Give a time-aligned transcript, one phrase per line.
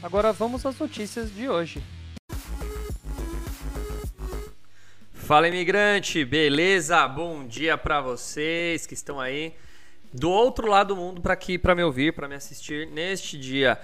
[0.00, 1.82] Agora vamos às notícias de hoje.
[5.12, 7.06] Fala imigrante, beleza?
[7.08, 9.56] Bom dia para vocês que estão aí
[10.12, 13.76] do outro lado do mundo para aqui para me ouvir, para me assistir neste dia.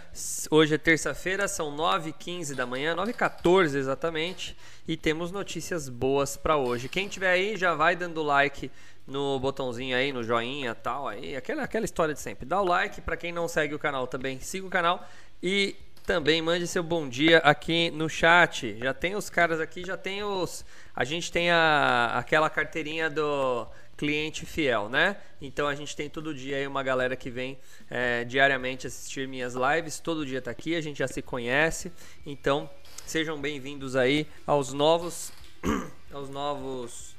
[0.52, 6.88] Hoje é terça-feira, são 9h15 da manhã, 9h14 exatamente, e temos notícias boas para hoje.
[6.88, 8.70] Quem tiver aí já vai dando like
[9.04, 12.46] no botãozinho aí, no joinha, tal aí, aquela aquela história de sempre.
[12.46, 15.04] Dá o like para quem não segue o canal também, siga o canal
[15.42, 18.76] e também mande seu bom dia aqui no chat.
[18.78, 23.66] Já tem os caras aqui, já tem os a gente tem a aquela carteirinha do
[23.96, 25.16] cliente fiel, né?
[25.40, 27.58] Então a gente tem todo dia aí uma galera que vem
[27.90, 31.90] é, diariamente assistir minhas lives, todo dia tá aqui, a gente já se conhece,
[32.26, 32.68] então
[33.06, 35.32] sejam bem-vindos aí aos novos,
[36.12, 37.16] aos novos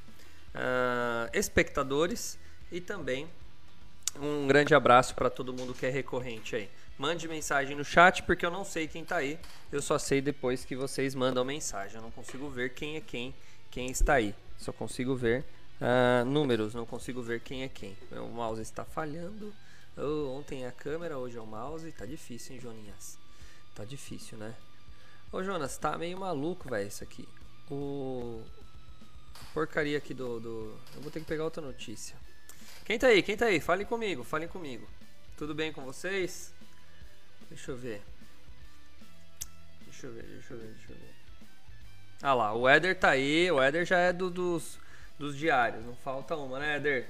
[0.54, 2.38] uh, espectadores
[2.72, 3.28] e também
[4.22, 6.70] um grande abraço para todo mundo que é recorrente aí.
[6.98, 9.40] Mande mensagem no chat porque eu não sei quem tá aí.
[9.72, 11.98] Eu só sei depois que vocês mandam mensagem.
[11.98, 13.34] Eu não consigo ver quem é quem,
[13.70, 14.34] quem está aí.
[14.58, 15.44] Só consigo ver
[15.76, 17.98] Uh, números, não consigo ver quem é quem.
[18.12, 19.54] O mouse está falhando.
[19.98, 21.92] Oh, ontem é a câmera, hoje é o mouse.
[21.92, 23.18] Tá difícil, hein, Joninhas?
[23.74, 24.56] Tá difícil, né?
[25.32, 27.28] Ô, Jonas, tá meio maluco, velho, isso aqui.
[27.70, 28.42] O.
[29.54, 30.80] Porcaria aqui do, do.
[30.96, 32.16] Eu vou ter que pegar outra notícia.
[32.86, 33.22] Quem tá aí?
[33.22, 33.60] Quem tá aí?
[33.60, 34.88] Falem comigo, falem comigo.
[35.36, 36.54] Tudo bem com vocês?
[37.50, 38.02] Deixa eu ver.
[39.86, 41.16] Deixa eu ver, deixa eu ver, deixa eu ver.
[42.22, 43.52] Ah lá, o Eder tá aí.
[43.52, 44.80] O Eder já é do, dos
[45.18, 45.84] dos diários.
[45.86, 47.08] Não falta uma, né, Eder?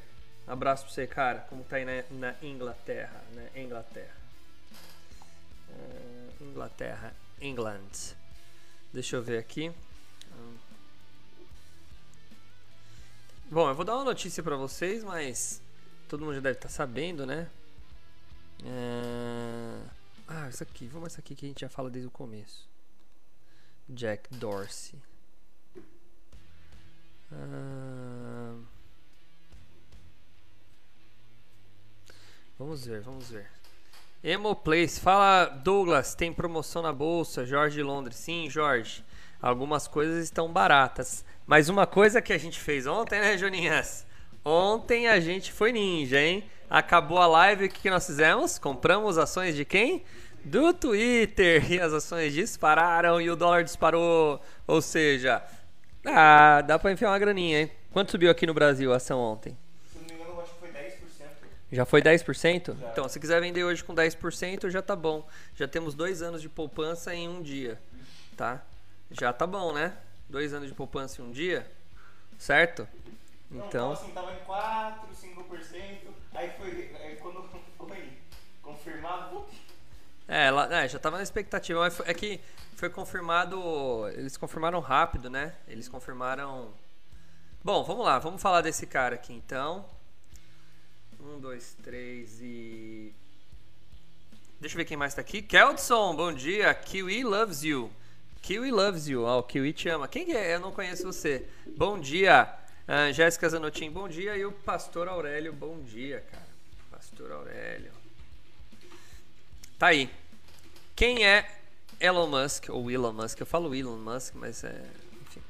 [0.48, 1.40] Abraço pra você, cara.
[1.50, 3.50] Como tá aí na, na Inglaterra, né?
[3.56, 4.16] Inglaterra.
[5.70, 8.16] Uh, Inglaterra, England.
[8.94, 9.72] Deixa eu ver aqui.
[13.50, 15.62] Bom, eu vou dar uma notícia para vocês, mas
[16.10, 17.48] todo mundo já deve estar tá sabendo, né?
[18.62, 19.95] Uh...
[20.28, 20.88] Ah, isso aqui.
[20.88, 22.68] Vamos essa aqui que a gente já fala desde o começo.
[23.88, 25.00] Jack Dorsey.
[27.32, 28.56] Ah,
[32.58, 33.50] vamos ver, vamos ver.
[34.24, 38.16] Emo Place, fala Douglas, tem promoção na bolsa, Jorge de Londres.
[38.18, 39.06] Sim, Jorge,
[39.40, 41.24] algumas coisas estão baratas.
[41.46, 44.08] Mas uma coisa que a gente fez ontem, né, Joninhas?
[44.48, 46.44] Ontem a gente foi ninja, hein?
[46.70, 48.60] Acabou a live, o que nós fizemos?
[48.60, 50.04] Compramos ações de quem?
[50.44, 51.72] Do Twitter.
[51.72, 54.40] E as ações dispararam e o dólar disparou.
[54.68, 55.44] Ou seja,
[56.06, 57.72] ah, dá pra enfiar uma graninha, hein?
[57.92, 59.58] Quanto subiu aqui no Brasil a ação ontem?
[59.92, 60.94] Se não me engano, acho que foi 10%.
[61.72, 62.80] Já foi 10%?
[62.80, 62.90] Já.
[62.92, 65.28] Então, se quiser vender hoje com 10%, já tá bom.
[65.56, 67.82] Já temos dois anos de poupança em um dia,
[68.38, 68.64] tá?
[69.10, 69.94] Já tá bom, né?
[70.30, 71.66] Dois anos de poupança em um dia,
[72.38, 72.88] certo?
[73.50, 73.92] Não, então...
[73.92, 75.98] assim, tava em 4, 5%,
[76.34, 77.44] aí foi aí quando
[77.78, 78.18] foi
[78.62, 79.46] confirmado...
[80.28, 82.42] É, lá, é, já tava na expectativa, mas é que
[82.76, 84.08] foi confirmado.
[84.10, 85.56] Eles confirmaram rápido, né?
[85.68, 86.74] Eles confirmaram.
[87.64, 89.86] Bom, vamos lá, vamos falar desse cara aqui então.
[91.20, 93.14] Um, dois, três e.
[94.60, 95.42] Deixa eu ver quem mais tá aqui.
[95.42, 96.74] Keldson, bom dia.
[96.74, 97.92] Kiwi loves you.
[98.42, 99.24] Kiwi loves you.
[99.24, 100.08] Ó, oh, o Kiwi te ama.
[100.08, 100.56] Quem é?
[100.56, 101.48] Eu não conheço você.
[101.78, 102.54] Bom dia.
[102.88, 104.38] Uh, Jéssica Zanotin, bom dia.
[104.38, 106.48] E o Pastor Aurélio, bom dia, cara.
[106.92, 107.92] Pastor Aurélio.
[109.80, 110.08] Tá aí.
[110.96, 111.50] Quem é
[112.00, 114.86] Elon Musk, ou Elon Musk, eu falo Elon Musk, mas é.
[115.24, 115.42] Enfim.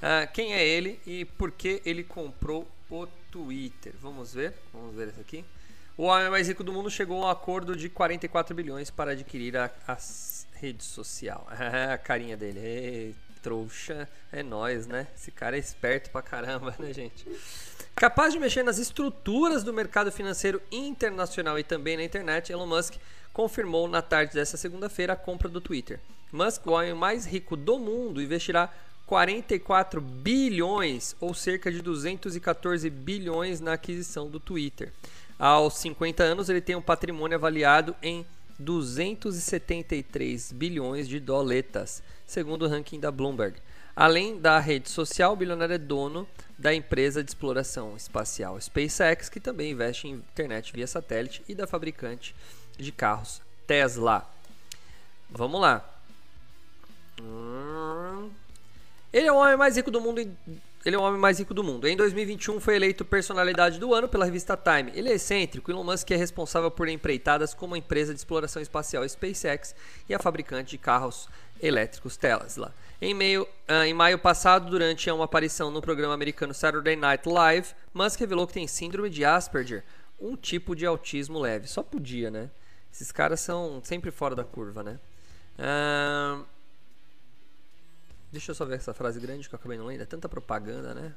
[0.00, 3.92] Ah, quem é ele e por que ele comprou o Twitter?
[4.00, 5.44] Vamos ver, vamos ver isso aqui.
[5.96, 9.56] O homem mais rico do mundo chegou a um acordo de 44 bilhões para adquirir
[9.56, 9.98] a, a
[10.54, 11.44] rede social.
[11.92, 12.60] a carinha dele.
[12.60, 15.08] Ei, trouxa, é nós, né?
[15.14, 17.26] Esse cara é esperto pra caramba, né, gente?
[17.94, 22.94] Capaz de mexer nas estruturas do mercado financeiro internacional e também na internet, Elon Musk
[23.32, 26.00] confirmou na tarde desta segunda-feira a compra do Twitter.
[26.32, 28.72] Musk, o homem mais rico do mundo, investirá
[29.06, 34.92] 44 bilhões ou cerca de 214 bilhões na aquisição do Twitter.
[35.38, 38.24] Aos 50 anos, ele tem um patrimônio avaliado em
[38.62, 43.56] 273 bilhões de doletas, segundo o ranking da Bloomberg.
[43.94, 46.26] Além da rede social, o bilionário é dono
[46.58, 51.66] da empresa de exploração espacial SpaceX, que também investe em internet via satélite, e da
[51.66, 52.34] fabricante
[52.78, 54.26] de carros Tesla.
[55.30, 55.86] Vamos lá.
[57.20, 58.30] Hum.
[59.12, 60.20] Ele é o homem mais rico do mundo.
[60.20, 60.36] em-
[60.84, 61.86] Ele é o homem mais rico do mundo.
[61.86, 64.90] Em 2021 foi eleito personalidade do ano pela revista Time.
[64.94, 65.70] Ele é excêntrico.
[65.70, 69.76] Elon Musk é responsável por empreitadas como a empresa de exploração espacial SpaceX
[70.08, 71.28] e a fabricante de carros
[71.60, 72.74] elétricos Tesla.
[73.00, 77.68] Em, meio, ah, em maio passado, durante uma aparição no programa americano Saturday Night Live,
[77.94, 79.84] Musk revelou que tem síndrome de Asperger,
[80.20, 81.68] um tipo de autismo leve.
[81.68, 82.50] Só podia, né?
[82.92, 84.98] Esses caras são sempre fora da curva, né?
[85.58, 86.44] Ahn,
[88.32, 90.00] Deixa eu só ver essa frase grande que eu acabei não lendo.
[90.00, 91.14] É tanta propaganda, né?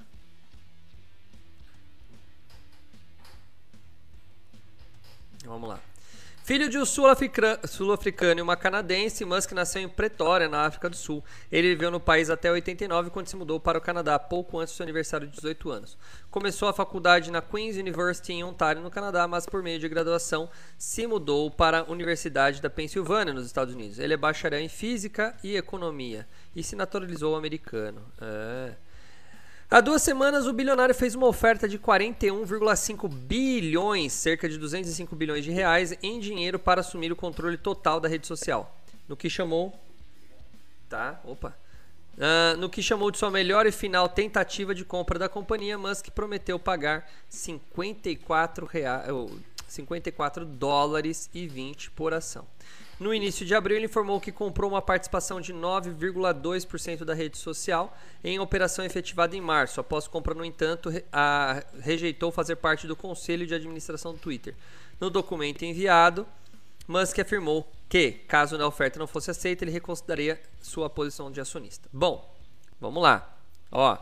[5.46, 5.80] Vamos lá.
[6.46, 11.24] Filho de um sul-africano e uma canadense, Musk nasceu em Pretória, na África do Sul.
[11.52, 14.78] Ele viveu no país até 89, quando se mudou para o Canadá, pouco antes do
[14.78, 15.98] seu aniversário de 18 anos.
[16.30, 20.48] Começou a faculdade na Queen's University em Ontário, no Canadá, mas por meio de graduação
[20.78, 23.98] se mudou para a Universidade da Pensilvânia, nos Estados Unidos.
[23.98, 28.06] Ele é bacharel em Física e Economia e se naturalizou americano.
[28.22, 28.85] É.
[29.70, 35.44] Há duas semanas, o bilionário fez uma oferta de 41,5 bilhões, cerca de 205 bilhões
[35.44, 38.78] de reais, em dinheiro para assumir o controle total da rede social.
[39.08, 39.74] No que chamou.
[40.88, 41.58] Tá, opa.
[42.20, 46.10] Ah, no que chamou de sua melhor e final tentativa de compra da companhia, Musk
[46.10, 49.06] prometeu pagar 54, rea...
[49.10, 49.32] ou
[49.68, 52.46] 54 dólares e 20 por ação.
[53.00, 57.96] No início de abril, ele informou que comprou uma participação de 9,2% da rede social
[58.24, 59.80] em operação efetivada em março.
[59.82, 64.56] Após compra, no entanto, a- rejeitou fazer parte do conselho de administração do Twitter.
[65.00, 66.26] No documento enviado,
[66.88, 71.90] Musk afirmou que, caso a oferta não fosse aceita, ele reconsideraria sua posição de acionista.
[71.92, 72.34] Bom,
[72.80, 73.38] vamos lá.
[73.72, 73.98] Ó.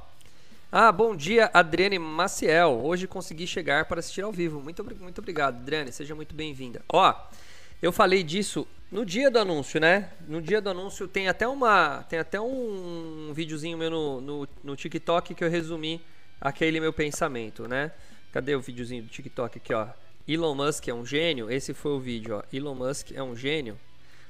[0.71, 2.79] Ah, bom dia, Adriane Maciel.
[2.83, 4.59] Hoje consegui chegar para assistir ao vivo.
[4.59, 5.91] Muito, muito obrigado, Adriane.
[5.91, 6.83] Seja muito bem-vinda.
[6.89, 7.13] Ó,
[7.83, 10.09] eu falei disso no dia do anúncio, né?
[10.25, 14.75] No dia do anúncio tem até uma, tem até um videozinho meu no, no, no
[14.77, 16.01] TikTok que eu resumi
[16.39, 17.91] aquele meu pensamento, né?
[18.31, 19.89] Cadê o videozinho do TikTok aqui, ó?
[20.25, 21.51] Elon Musk é um gênio.
[21.51, 22.43] Esse foi o vídeo, ó.
[22.55, 23.77] Elon Musk é um gênio.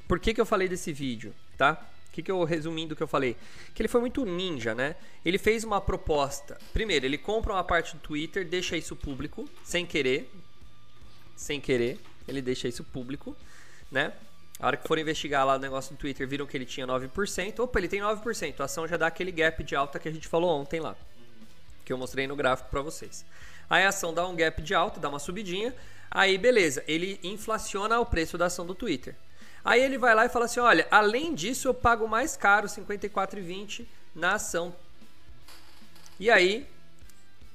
[0.08, 1.80] Por que, que eu falei desse vídeo, tá?
[2.08, 3.38] O que, que eu resumindo o que eu falei?
[3.76, 4.96] Que ele foi muito ninja, né?
[5.24, 6.58] Ele fez uma proposta.
[6.74, 10.28] Primeiro, ele compra uma parte do Twitter, deixa isso público, sem querer.
[11.36, 13.36] Sem querer, ele deixa isso público,
[13.92, 14.14] né?
[14.60, 17.60] A hora que foram investigar lá o negócio do Twitter, viram que ele tinha 9%.
[17.60, 18.60] Opa, ele tem 9%.
[18.60, 20.96] A ação já dá aquele gap de alta que a gente falou ontem lá.
[21.84, 23.26] Que eu mostrei no gráfico para vocês.
[23.70, 25.74] Aí a ação dá um gap de alta, dá uma subidinha.
[26.10, 29.16] Aí beleza, ele inflaciona o preço da ação do Twitter.
[29.66, 32.74] Aí ele vai lá e fala assim: olha, além disso eu pago mais caro, R$
[32.74, 33.86] 54,20
[34.16, 34.76] na ação.
[36.20, 36.68] E aí,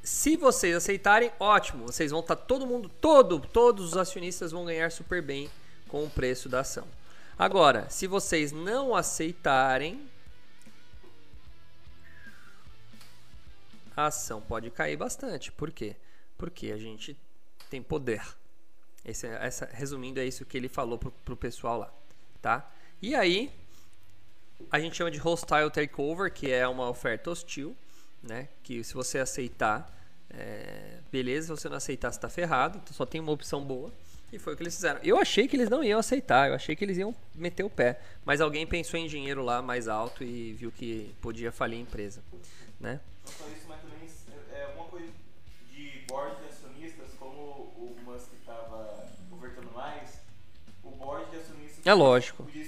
[0.02, 1.86] se vocês aceitarem, ótimo.
[1.86, 5.50] Vocês vão estar todo mundo, todo, todos os acionistas vão ganhar super bem
[5.86, 6.86] com o preço da ação.
[7.38, 10.08] Agora, se vocês não aceitarem,
[13.96, 15.52] a ação pode cair bastante.
[15.52, 15.96] Por quê?
[16.36, 17.16] Porque a gente
[17.68, 18.22] tem poder.
[19.04, 21.92] Esse, é- essa, resumindo, é isso que ele falou pro, pro pessoal lá,
[22.42, 22.70] tá?
[23.00, 23.52] E aí,
[24.70, 27.76] a gente chama de hostile takeover, que é uma oferta hostil,
[28.22, 28.48] né?
[28.62, 29.90] Que se você aceitar,
[30.30, 32.78] é, beleza, se você não aceitar, você tá ferrado.
[32.82, 33.90] Então só tem uma opção boa.
[34.30, 35.00] E foi o que eles fizeram.
[35.02, 37.98] Eu achei que eles não iam aceitar, eu achei que eles iam meter o pé.
[38.26, 42.22] Mas alguém pensou em dinheiro lá mais alto e viu que podia falir a empresa,
[42.78, 43.00] né?
[43.24, 44.06] Não só isso, mas também
[44.54, 45.08] é alguma coisa
[45.72, 50.18] de board de acionistas, como o Musk estava ofertando mais,
[50.84, 52.42] o board de acionistas É lógico.
[52.44, 52.60] podia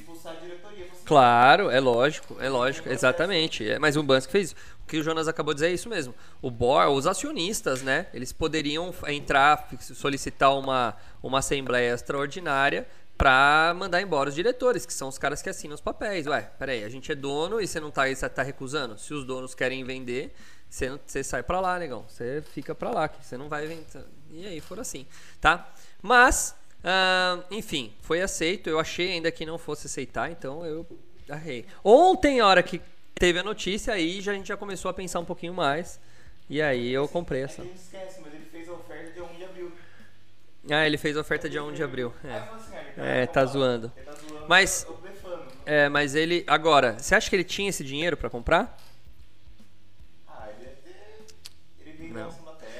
[1.10, 3.68] Claro, é lógico, é lógico, exatamente.
[3.68, 4.56] É, mas o Musk fez isso.
[4.84, 6.14] O que o Jonas acabou de dizer é isso mesmo.
[6.40, 8.06] O board, os acionistas, né?
[8.14, 12.86] Eles poderiam entrar, solicitar uma, uma assembleia extraordinária
[13.18, 16.28] para mandar embora os diretores, que são os caras que assinam os papéis.
[16.28, 18.96] Ué, peraí, a gente é dono e você não tá, você tá recusando?
[18.96, 20.32] Se os donos querem vender,
[20.68, 22.04] você, não- você sai pra lá, negão.
[22.06, 23.84] Você fica pra lá, que você não vai vender.
[24.30, 25.04] E aí, for assim,
[25.40, 25.68] tá?
[26.00, 28.68] Mas, ah, enfim, foi aceito.
[28.70, 30.86] Eu achei ainda que não fosse aceitar, então eu
[31.28, 31.66] arrei.
[31.84, 32.80] Ontem, a hora que
[33.14, 36.00] teve a notícia, aí já, a gente já começou a pensar um pouquinho mais.
[36.48, 37.56] E aí eu comprei É essa.
[37.56, 39.72] que a gente esquece, mas ele fez a oferta dia 1 de abril.
[40.70, 42.12] Ah, ele fez a oferta dia 1 de abril.
[42.24, 43.88] É, assim, ah, ele É, tá zoando.
[44.04, 44.86] Tá zoando, Mas-
[45.66, 46.42] é mas ele.
[46.46, 48.76] Agora, você acha que ele tinha esse dinheiro pra comprar?
[50.26, 51.24] Ah, ele ter.
[51.86, 52.14] Ele.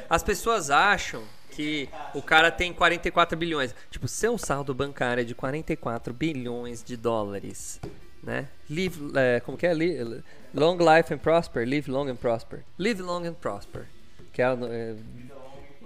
[0.09, 3.75] As pessoas acham que o cara tem 44 bilhões.
[3.90, 7.80] Tipo, seu saldo bancário é de 44 bilhões de dólares,
[8.23, 8.49] né?
[8.69, 9.75] Live, é, como que é?
[9.75, 10.23] Li-
[10.54, 12.64] long life and prosper, live long and prosper.
[12.78, 13.87] Live long and prosper.
[14.33, 14.97] Que é, é,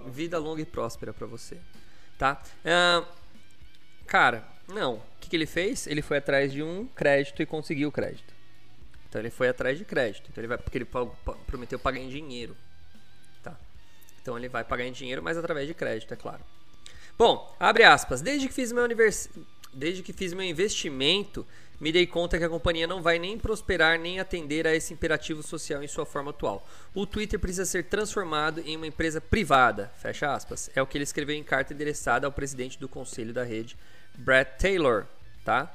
[0.07, 1.57] vida longa e próspera pra você,
[2.17, 2.41] tá?
[2.63, 3.03] Ahn,
[4.05, 5.01] cara, não.
[5.19, 5.87] que, que ele fez?
[5.87, 8.33] Ele foi atrás de um crédito e conseguiu o crédito.
[9.09, 10.29] Então ele foi atrás de crédito.
[10.31, 10.87] Então ele vai porque ele
[11.47, 12.55] prometeu pagar em dinheiro.
[14.25, 16.41] Então ele vai pagar em dinheiro, mas através de crédito, é claro.
[17.15, 18.21] Bom, abre aspas.
[18.21, 19.29] Desde que fiz meu univers...
[19.71, 21.45] desde que fiz meu investimento,
[21.79, 25.43] me dei conta que a companhia não vai nem prosperar nem atender a esse imperativo
[25.43, 26.67] social em sua forma atual.
[26.91, 30.71] O Twitter precisa ser transformado em uma empresa privada, fecha aspas.
[30.73, 33.77] É o que ele escreveu em carta endereçada ao presidente do conselho da rede,
[34.15, 35.05] Brett Taylor,
[35.43, 35.71] tá?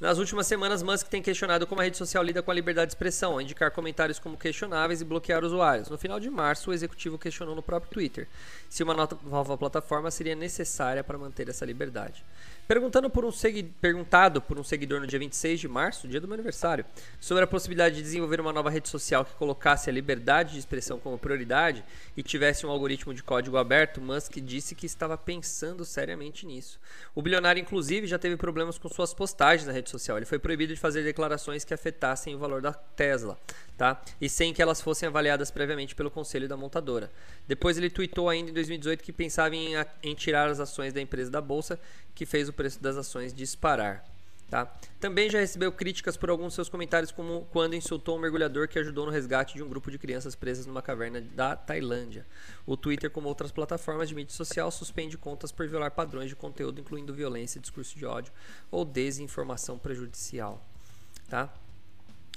[0.00, 2.92] Nas últimas semanas, Musk tem questionado como a rede social lida com a liberdade de
[2.92, 5.88] expressão, indicar comentários como questionáveis e bloquear usuários.
[5.88, 8.28] No final de março, o executivo questionou no próprio Twitter
[8.68, 12.24] se uma nova plataforma seria necessária para manter essa liberdade.
[12.68, 13.62] Perguntando por um segui...
[13.62, 16.84] Perguntado por um seguidor no dia 26 de março, dia do meu aniversário,
[17.18, 20.98] sobre a possibilidade de desenvolver uma nova rede social que colocasse a liberdade de expressão
[20.98, 21.82] como prioridade
[22.14, 26.78] e tivesse um algoritmo de código aberto, Musk disse que estava pensando seriamente nisso.
[27.14, 30.18] O bilionário, inclusive, já teve problemas com suas postagens na rede social.
[30.18, 33.38] Ele foi proibido de fazer declarações que afetassem o valor da Tesla,
[33.78, 34.02] tá?
[34.20, 37.10] E sem que elas fossem avaliadas previamente pelo conselho da montadora.
[37.46, 39.70] Depois ele tweetou ainda em 2018 que pensava em,
[40.02, 41.80] em tirar as ações da empresa da bolsa,
[42.18, 44.04] que fez o preço das ações disparar.
[44.50, 44.66] Tá?
[44.98, 48.76] Também já recebeu críticas por alguns de seus comentários, como quando insultou um mergulhador que
[48.76, 52.26] ajudou no resgate de um grupo de crianças presas numa caverna da Tailândia.
[52.66, 56.80] O Twitter, como outras plataformas de mídia social, suspende contas por violar padrões de conteúdo,
[56.80, 58.32] incluindo violência, discurso de ódio
[58.68, 60.66] ou desinformação prejudicial.
[61.28, 61.54] Tá?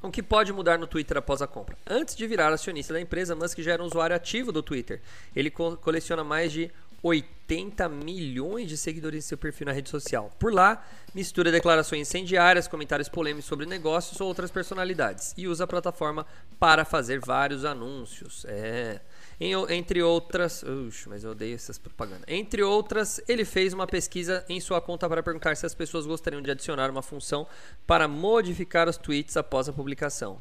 [0.04, 1.76] O que pode mudar no Twitter após a compra?
[1.90, 5.02] Antes de virar acionista da empresa, Musk já era um usuário ativo do Twitter.
[5.36, 6.70] Ele co coleciona mais de
[7.04, 10.32] 80 milhões de seguidores em seu perfil na rede social.
[10.40, 15.68] Por lá, mistura declarações incendiárias, comentários polêmicos sobre negócios ou outras personalidades e usa a
[15.68, 16.26] plataforma
[16.60, 18.46] para fazer vários anúncios.
[18.48, 19.02] É.
[19.40, 20.62] Em, entre outras.
[20.62, 22.24] Ux, mas eu odeio essas propagandas.
[22.28, 26.42] Entre outras, ele fez uma pesquisa em sua conta para perguntar se as pessoas gostariam
[26.42, 27.48] de adicionar uma função
[27.88, 30.40] para modificar os tweets após a publicação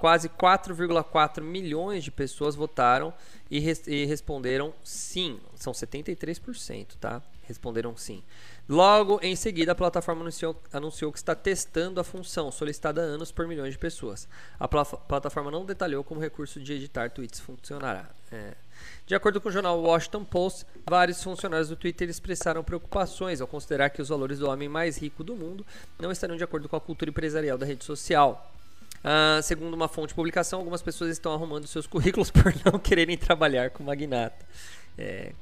[0.00, 3.12] quase 4,4 milhões de pessoas votaram
[3.50, 5.40] e, res, e, responderam sim.
[5.54, 7.22] São 73%, tá?
[7.44, 8.22] Responderam sim.
[8.66, 13.30] Logo em seguida, a plataforma anunciou, anunciou que está testando a função solicitada há anos
[13.30, 14.26] por milhões de pessoas.
[14.58, 18.08] A pl plataforma não detalhou como o recurso de editar tweets funcionará.
[18.32, 18.54] É.
[19.06, 23.90] De acordo com o jornal Washington Post, vários funcionários do Twitter expressaram preocupações ao considerar
[23.90, 25.64] que os valores do homem mais rico do mundo
[25.98, 28.53] não estariam de acordo com a cultura empresarial da rede social.
[29.04, 33.18] Uh, segundo uma fonte de publicação, algumas pessoas estão arrumando seus currículos por não quererem
[33.18, 34.46] trabalhar com magnata.
[34.96, 35.32] É,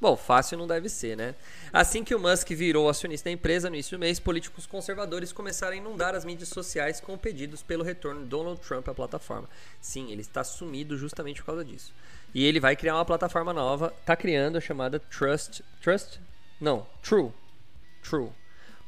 [0.00, 1.34] Bom, fácil não deve ser, né?
[1.72, 5.72] Assim que o Musk virou acionista da empresa no início do mês, políticos conservadores começaram
[5.72, 9.48] a inundar as mídias sociais com pedidos pelo retorno de Donald Trump à plataforma.
[9.80, 11.92] Sim, ele está sumido justamente por causa disso.
[12.32, 15.64] E ele vai criar uma plataforma nova, está criando a chamada Trust.
[15.82, 16.20] Trust?
[16.60, 17.32] Não, True.
[18.00, 18.30] True.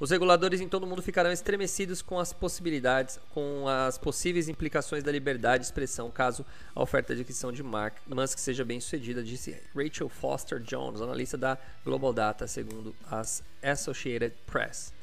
[0.01, 5.05] Os reguladores em todo o mundo ficarão estremecidos com as possibilidades, com as possíveis implicações
[5.05, 9.23] da liberdade de expressão caso a oferta de aquisição de Mark Musk seja bem sucedida,
[9.23, 14.95] disse Rachel Foster Jones, analista da Global Data, segundo as Associated Press.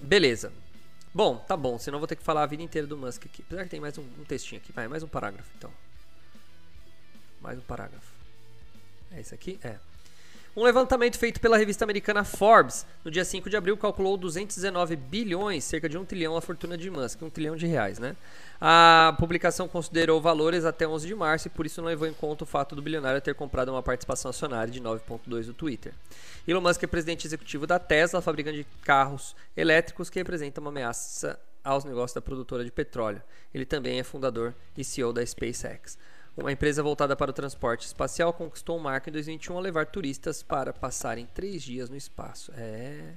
[0.00, 0.52] Beleza.
[1.12, 3.42] Bom, tá bom, senão vou ter que falar a vida inteira do Musk aqui.
[3.44, 5.72] Apesar que tem mais um, um textinho aqui, vai, mais um parágrafo então.
[7.40, 8.12] Mais um parágrafo.
[9.10, 9.58] É isso aqui?
[9.64, 9.78] É.
[10.56, 15.64] Um levantamento feito pela revista americana Forbes no dia 5 de abril calculou 219 bilhões,
[15.64, 18.14] cerca de 1 trilhão, a fortuna de Musk, 1 trilhão de reais, né?
[18.60, 22.44] A publicação considerou valores até 11 de março e por isso não levou em conta
[22.44, 25.92] o fato do bilionário ter comprado uma participação acionária de 9,2 do Twitter.
[26.46, 31.36] Elon Musk é presidente executivo da Tesla, fabricante de carros elétricos que representa uma ameaça
[31.64, 33.20] aos negócios da produtora de petróleo.
[33.52, 35.98] Ele também é fundador e CEO da SpaceX.
[36.36, 40.42] Uma empresa voltada para o transporte espacial conquistou o marco em 2021 ao levar turistas
[40.42, 42.52] para passarem três dias no espaço.
[42.56, 43.14] É.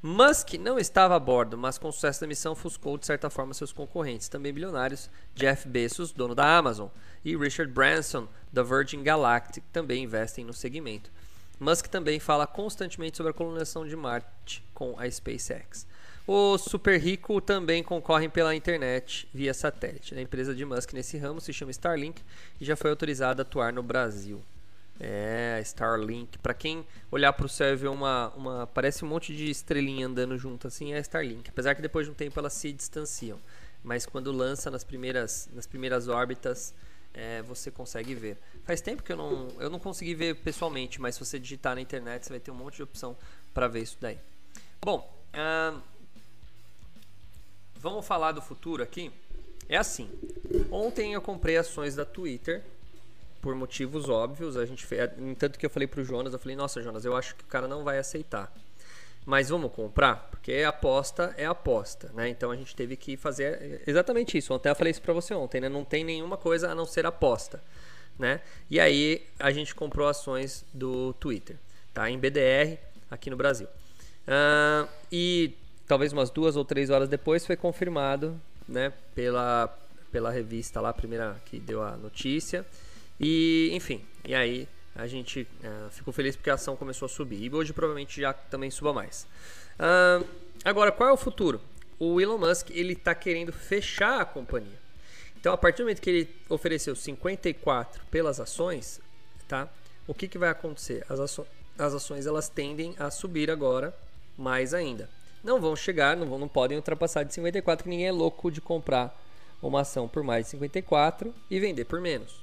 [0.00, 3.54] Musk não estava a bordo, mas com o sucesso da missão ofuscou de certa forma
[3.54, 6.88] seus concorrentes, também bilionários, Jeff Bezos, dono da Amazon,
[7.24, 11.10] e Richard Branson, da Virgin Galactic, também investem no segmento.
[11.58, 15.86] Musk também fala constantemente sobre a colonização de Marte com a SpaceX.
[16.26, 20.14] O super rico também concorrem pela internet via satélite.
[20.14, 22.22] A empresa de Musk nesse ramo se chama Starlink
[22.58, 24.42] e já foi autorizada a atuar no Brasil.
[24.98, 26.38] É, Starlink.
[26.38, 28.66] Para quem olhar para o céu e ver uma, uma.
[28.68, 31.50] Parece um monte de estrelinha andando junto assim, é Starlink.
[31.50, 33.38] Apesar que depois de um tempo elas se distanciam.
[33.82, 36.72] Mas quando lança nas primeiras, nas primeiras órbitas,
[37.12, 38.38] é, você consegue ver.
[38.64, 41.82] Faz tempo que eu não, eu não consegui ver pessoalmente, mas se você digitar na
[41.82, 43.14] internet, você vai ter um monte de opção
[43.52, 44.18] para ver isso daí.
[44.80, 45.82] Bom, uh,
[47.84, 49.12] Vamos falar do futuro aqui?
[49.68, 50.08] É assim.
[50.70, 52.62] Ontem eu comprei ações da Twitter
[53.42, 54.56] por motivos óbvios.
[54.56, 57.36] A gente fez, tanto que eu falei pro Jonas, eu falei: "Nossa, Jonas, eu acho
[57.36, 58.50] que o cara não vai aceitar".
[59.26, 60.28] mas vamos comprar?
[60.30, 62.26] Porque aposta é aposta, né?
[62.30, 64.54] Então a gente teve que fazer exatamente isso.
[64.54, 65.68] Ontem eu falei isso para você ontem, né?
[65.68, 67.62] Não tem nenhuma coisa a não ser aposta,
[68.18, 68.40] né?
[68.70, 71.58] E aí a gente comprou ações do Twitter,
[71.92, 72.08] tá?
[72.08, 72.78] Em BDR
[73.10, 73.68] aqui no Brasil.
[74.26, 75.54] Uh, e
[75.86, 78.92] talvez umas duas ou três horas depois foi confirmado, né?
[79.14, 79.78] Pela
[80.10, 82.64] pela revista lá, a primeira que deu a notícia.
[83.18, 87.42] E enfim, e aí a gente uh, ficou feliz porque a ação começou a subir.
[87.42, 89.26] E hoje provavelmente já também suba mais.
[89.74, 90.24] Uh,
[90.64, 91.60] agora, qual é o futuro?
[91.98, 94.78] O Elon Musk ele está querendo fechar a companhia.
[95.36, 99.00] Então, a partir do momento que ele ofereceu 54 pelas ações,
[99.48, 99.68] tá?
[100.06, 101.04] O que, que vai acontecer?
[101.08, 103.92] As, aço as ações elas tendem a subir agora
[104.38, 105.08] mais ainda.
[105.44, 108.62] Não vão chegar, não, vão, não podem ultrapassar de 54, que ninguém é louco de
[108.62, 109.14] comprar
[109.62, 112.42] uma ação por mais de 54 e vender por menos,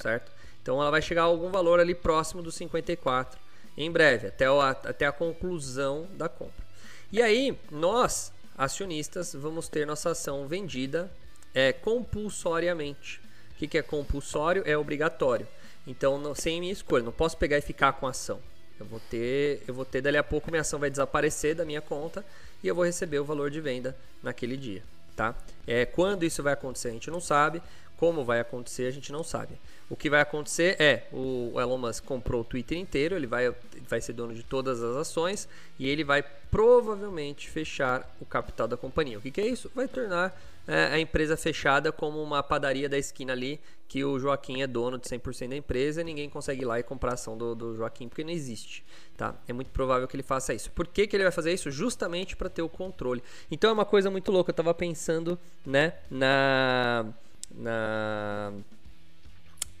[0.00, 0.30] certo?
[0.60, 3.40] Então ela vai chegar a algum valor ali próximo dos 54
[3.76, 6.62] em breve, até, o, até a conclusão da compra.
[7.10, 11.10] E aí, nós, acionistas, vamos ter nossa ação vendida
[11.54, 13.20] é, compulsoriamente.
[13.52, 14.62] O que, que é compulsório?
[14.66, 15.48] É obrigatório.
[15.86, 18.40] Então, não, sem minha escolha, não posso pegar e ficar com a ação.
[18.82, 21.80] Eu vou ter, eu vou ter dali a pouco minha ação vai desaparecer da minha
[21.80, 22.24] conta
[22.62, 24.82] e eu vou receber o valor de venda naquele dia,
[25.14, 25.36] tá?
[25.66, 27.62] É, quando isso vai acontecer a gente não sabe,
[27.96, 29.54] como vai acontecer a gente não sabe.
[29.88, 33.54] O que vai acontecer é, o Elon Musk comprou o Twitter inteiro, ele vai,
[33.88, 35.48] vai ser dono de todas as ações
[35.78, 39.18] e ele vai provavelmente fechar o capital da companhia.
[39.18, 39.70] O que, que é isso?
[39.76, 40.36] Vai tornar
[40.66, 44.98] é, a empresa fechada como uma padaria da esquina ali, que o Joaquim é dono
[44.98, 47.76] de 100% da empresa e ninguém consegue ir lá e comprar a ação do, do
[47.76, 48.84] Joaquim porque não existe.
[49.16, 49.34] Tá?
[49.46, 50.70] É muito provável que ele faça isso.
[50.70, 51.70] Por que, que ele vai fazer isso?
[51.70, 53.22] Justamente para ter o controle.
[53.50, 54.50] Então é uma coisa muito louca.
[54.50, 57.06] Eu estava pensando né, na.
[57.50, 58.52] na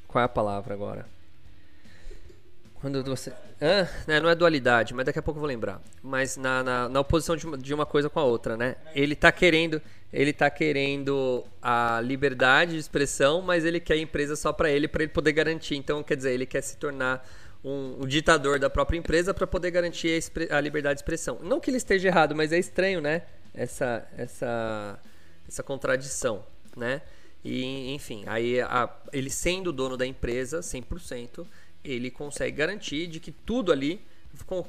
[0.06, 1.08] qual é a palavra agora?
[2.74, 3.32] Quando você.
[3.64, 5.80] Ah, né, não é dualidade, mas daqui a pouco eu vou lembrar.
[6.02, 8.74] Mas na, na, na oposição de uma, de uma, coisa com a outra, né?
[8.92, 9.80] Ele tá querendo.
[10.12, 14.88] Ele tá querendo a liberdade de expressão, mas ele quer a empresa só para ele,
[14.88, 15.76] para ele poder garantir.
[15.76, 17.24] Então, quer dizer, ele quer se tornar
[17.64, 20.20] um, um ditador da própria empresa para poder garantir
[20.50, 21.38] a, a, liberdade de expressão.
[21.40, 23.22] Não que ele esteja errado, mas é estranho, né?
[23.54, 24.98] Essa, essa,
[25.48, 26.44] essa contradição,
[26.76, 27.00] né?
[27.44, 31.46] E, enfim, aí a, ele sendo dono da empresa 100%,
[31.84, 34.04] ele consegue garantir de que tudo ali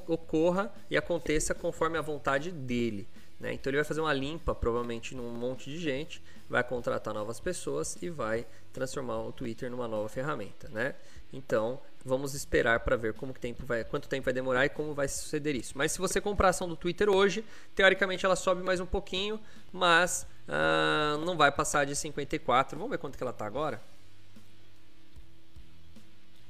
[0.07, 3.07] ocorra e aconteça conforme a vontade dele.
[3.39, 3.53] Né?
[3.53, 7.97] Então ele vai fazer uma limpa, provavelmente, num monte de gente, vai contratar novas pessoas
[8.01, 10.69] e vai transformar o Twitter numa nova ferramenta.
[10.69, 10.95] Né?
[11.31, 15.07] Então vamos esperar para ver como tempo vai, quanto tempo vai demorar e como vai
[15.07, 15.73] suceder isso.
[15.77, 17.43] Mas se você comprar a ação do Twitter hoje,
[17.75, 19.39] teoricamente ela sobe mais um pouquinho,
[19.71, 22.77] mas uh, não vai passar de 54.
[22.77, 23.81] Vamos ver quanto que ela está agora?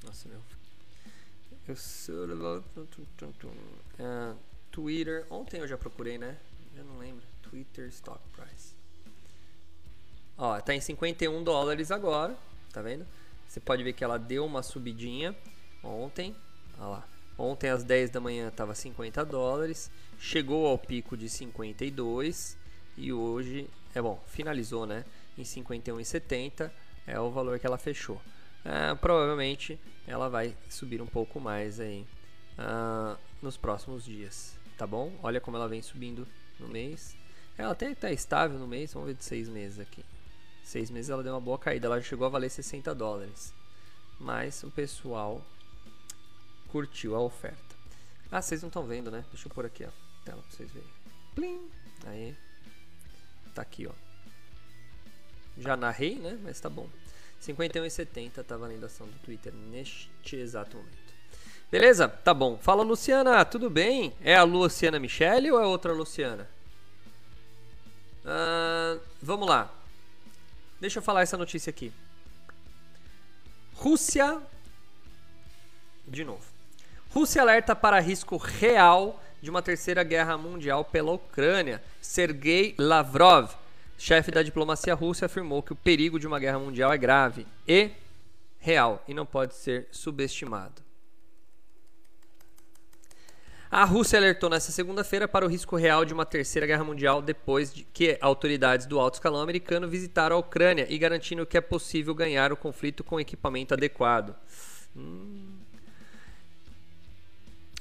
[0.03, 0.52] Nossa, meu.
[1.67, 2.25] Eu sou.
[2.25, 4.37] Uh,
[4.69, 5.25] Twitter.
[5.29, 6.37] Ontem eu já procurei, né?
[6.75, 7.23] Eu não lembro.
[7.41, 8.75] Twitter Stock Price.
[10.37, 12.35] Ó, tá em 51 dólares agora.
[12.71, 13.07] Tá vendo?
[13.47, 15.35] Você pode ver que ela deu uma subidinha
[15.83, 16.35] ontem.
[16.77, 17.07] Olha lá.
[17.37, 19.89] Ontem às 10 da manhã estava 50 dólares.
[20.19, 22.57] Chegou ao pico de 52.
[22.97, 25.05] E hoje, é bom, finalizou, né?
[25.37, 26.69] Em 51,70
[27.07, 28.21] é o valor que ela fechou.
[28.65, 32.05] É, provavelmente ela vai subir um pouco mais aí
[32.57, 35.13] uh, nos próximos dias, tá bom?
[35.21, 36.27] Olha como ela vem subindo
[36.59, 37.15] no mês.
[37.57, 40.03] Ela até está estável no mês, vamos ver de seis meses aqui.
[40.63, 43.53] Seis meses ela deu uma boa caída, ela chegou a valer 60 dólares.
[44.19, 45.45] Mas o pessoal
[46.69, 47.75] curtiu a oferta.
[48.31, 49.23] Ah, vocês não estão vendo, né?
[49.31, 49.91] Deixa eu pôr aqui a
[50.23, 50.89] tela para vocês verem.
[51.35, 51.69] Plim!
[52.05, 52.35] Aí.
[53.53, 53.91] Tá aqui, ó.
[55.57, 56.39] Já narrei, né?
[56.41, 56.89] Mas tá bom.
[57.43, 61.13] 51,70 tá valendo a ação do Twitter neste exato momento.
[61.69, 62.07] Beleza?
[62.07, 62.57] Tá bom.
[62.57, 64.13] Fala, Luciana, tudo bem?
[64.21, 66.47] É a Luciana Michele ou é outra Luciana?
[68.23, 69.73] Uh, vamos lá.
[70.79, 71.91] Deixa eu falar essa notícia aqui.
[73.73, 74.41] Rússia.
[76.07, 76.45] De novo.
[77.09, 81.83] Rússia alerta para risco real de uma terceira guerra mundial pela Ucrânia.
[82.01, 83.51] Sergei Lavrov
[83.97, 87.91] chefe da diplomacia russa afirmou que o perigo de uma guerra mundial é grave e
[88.59, 90.81] real e não pode ser subestimado.
[93.69, 97.73] A Rússia alertou nesta segunda-feira para o risco real de uma terceira guerra mundial depois
[97.73, 102.13] de que autoridades do alto escalão americano visitaram a Ucrânia e garantindo que é possível
[102.13, 104.35] ganhar o conflito com equipamento adequado.
[104.95, 105.52] Hum.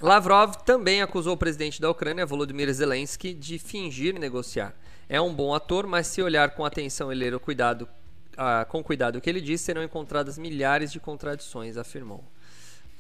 [0.03, 4.75] Lavrov também acusou o presidente da Ucrânia, Volodymyr Zelensky, de fingir negociar.
[5.09, 7.89] É um bom ator, mas se olhar com atenção e ler o cuidado,
[8.37, 12.25] ah, com cuidado o que ele diz, serão encontradas milhares de contradições, afirmou.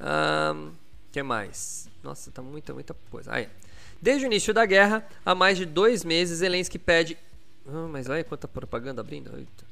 [0.00, 0.70] Um,
[1.10, 1.88] que mais?
[2.04, 3.32] Nossa, tá muita, muita coisa.
[3.34, 3.48] Aí.
[4.00, 7.18] Desde o início da guerra, há mais de dois meses, Zelensky pede.
[7.66, 9.36] Ah, mas olha quanta propaganda abrindo.
[9.36, 9.71] Eita.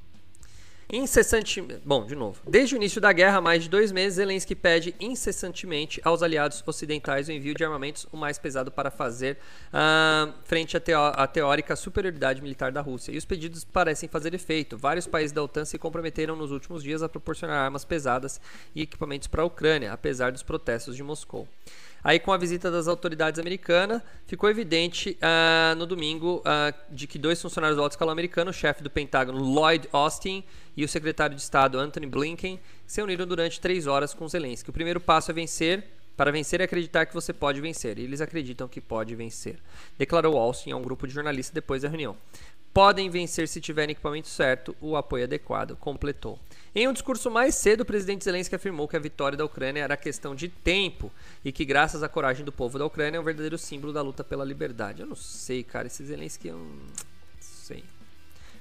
[0.92, 1.83] Incessantemente.
[1.85, 2.40] Bom, de novo.
[2.46, 6.62] Desde o início da guerra, há mais de dois meses, Zelensky pede incessantemente aos aliados
[6.66, 9.38] ocidentais o envio de armamentos o mais pesado para fazer
[9.72, 13.12] uh, frente à, à, teórica superioridade militar da Rússia.
[13.12, 14.76] E os pedidos parecem fazer efeito.
[14.76, 18.40] Vários países da OTAN se comprometeram nos últimos dias a proporcionar armas pesadas
[18.74, 21.46] e equipamentos para a Ucrânia, apesar dos protestos de Moscou.
[22.02, 27.18] Aí, com a visita das autoridades americanas, ficou evidente uh, no domingo uh, de que
[27.18, 30.42] dois funcionários do alto escalão americano, o chefe do Pentágono Lloyd Austin
[30.76, 34.70] e o secretário de Estado Anthony Blinken, se uniram durante três horas com Zelensky.
[34.70, 35.84] O primeiro passo é vencer.
[36.16, 37.98] Para vencer é acreditar que você pode vencer.
[37.98, 39.58] E eles acreditam que pode vencer.
[39.96, 42.16] Declarou Austin a um grupo de jornalistas depois da reunião.
[42.72, 46.38] Podem vencer se tiverem equipamento certo, o apoio adequado, completou.
[46.72, 49.96] Em um discurso mais cedo, o presidente Zelensky afirmou que a vitória da Ucrânia era
[49.96, 51.11] questão de tempo
[51.44, 54.22] e que, graças à coragem do povo da Ucrânia, é um verdadeiro símbolo da luta
[54.22, 55.00] pela liberdade.
[55.00, 56.70] Eu não sei, cara, esse Zelensky eu não
[57.40, 57.83] sei.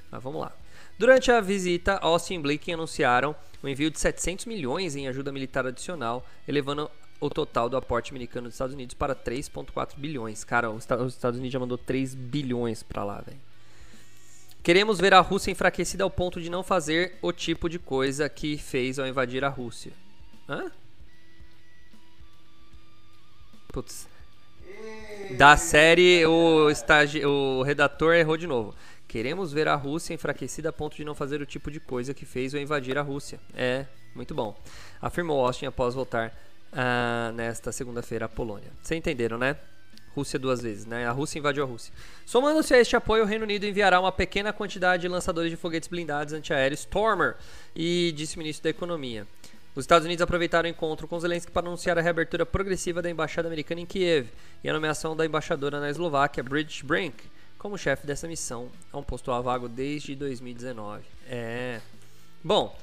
[0.10, 0.52] Mas vamos lá.
[0.98, 5.68] Durante a visita, Austin e Blinken anunciaram o envio de 700 milhões em ajuda militar
[5.68, 10.44] adicional, elevando o total do aporte americano dos Estados Unidos para 3,4 bilhões.
[10.44, 13.49] Cara, os Estados Unidos já mandou 3 bilhões para lá, velho.
[14.62, 18.58] Queremos ver a Rússia enfraquecida ao ponto de não fazer o tipo de coisa que
[18.58, 19.94] fez ao invadir a Rússia.
[20.48, 20.72] Hã?
[23.72, 24.08] Putz.
[25.38, 27.24] Da série, o, estagi...
[27.26, 28.76] o redator errou de novo.
[29.08, 32.26] Queremos ver a Rússia enfraquecida a ponto de não fazer o tipo de coisa que
[32.26, 33.40] fez ao invadir a Rússia.
[33.56, 34.56] É, muito bom.
[35.02, 36.34] Afirmou Austin após voltar
[36.74, 38.72] uh, nesta segunda-feira à Polônia.
[38.82, 39.56] Vocês entenderam, né?
[40.20, 41.08] Rússia duas vezes, né?
[41.08, 41.94] A Rússia invadiu a Rússia.
[42.26, 45.88] Somando-se a este apoio, o Reino Unido enviará uma pequena quantidade de lançadores de foguetes
[45.88, 47.36] blindados antiaéreos Stormer,
[47.76, 49.26] e disse o ministro da Economia.
[49.76, 53.48] Os Estados Unidos aproveitaram o encontro com Zelensky para anunciar a reabertura progressiva da embaixada
[53.48, 54.28] americana em Kiev
[54.64, 57.16] e a nomeação da embaixadora na Eslováquia, Bridget Brink,
[57.58, 61.04] como chefe dessa missão, a um posto a vago desde 2019.
[61.28, 61.80] É.
[62.44, 62.78] Bom,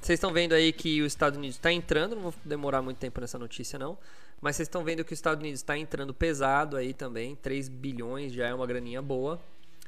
[0.00, 3.20] vocês estão vendo aí que os Estados Unidos está entrando, não vou demorar muito tempo
[3.20, 3.96] nessa notícia não,
[4.42, 8.32] mas vocês estão vendo que os Estados Unidos está entrando pesado aí também, 3 bilhões
[8.32, 9.40] já é uma graninha boa,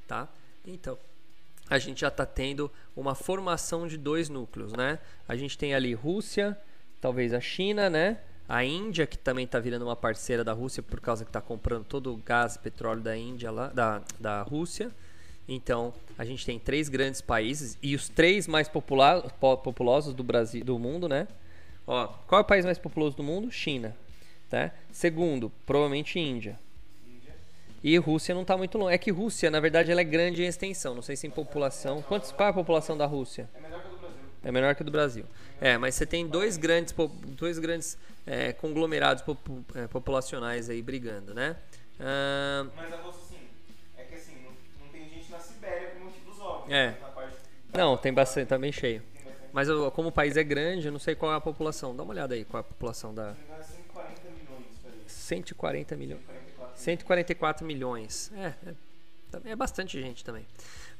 [0.06, 0.28] tá?
[0.64, 0.96] Então,
[1.68, 5.00] a gente já está tendo uma formação de dois núcleos, né?
[5.26, 6.56] A gente tem ali Rússia,
[7.00, 8.20] talvez a China, né?
[8.48, 11.84] A Índia, que também está virando uma parceira da Rússia por causa que está comprando
[11.84, 14.92] todo o gás e petróleo da Índia lá, da, da Rússia.
[15.48, 20.78] Então, a gente tem três grandes países e os três mais populosos do Brasil, do
[20.78, 21.26] mundo, né?
[21.86, 23.50] Ó, qual é o país mais populoso do mundo?
[23.50, 23.96] China.
[24.48, 24.70] Tá?
[24.90, 26.58] Segundo, provavelmente Índia.
[27.82, 28.94] E Rússia não está muito longe.
[28.94, 30.94] É que Rússia, na verdade, ela é grande em extensão.
[30.94, 32.00] Não sei se em população.
[32.02, 33.48] Quantos, qual é a população da Rússia?
[33.54, 34.20] É menor que a do Brasil.
[34.42, 35.24] É menor que a do Brasil.
[35.60, 36.94] É, mas você tem dois grandes,
[37.28, 39.22] dois grandes é, conglomerados
[39.74, 41.56] é, populacionais aí brigando, né?
[42.00, 43.24] Ah, mas a Rússia
[46.68, 46.94] É.
[47.72, 49.02] Não, tem bastante, tá bem cheio.
[49.52, 51.94] Mas como o país é grande, eu não sei qual é a população.
[51.94, 53.34] Dá uma olhada aí qual é a população da.
[55.24, 56.20] 140 milhões.
[56.20, 56.78] 140 milhões.
[56.78, 58.32] 144 milhões.
[58.36, 58.52] É,
[59.46, 60.46] é, é bastante gente também.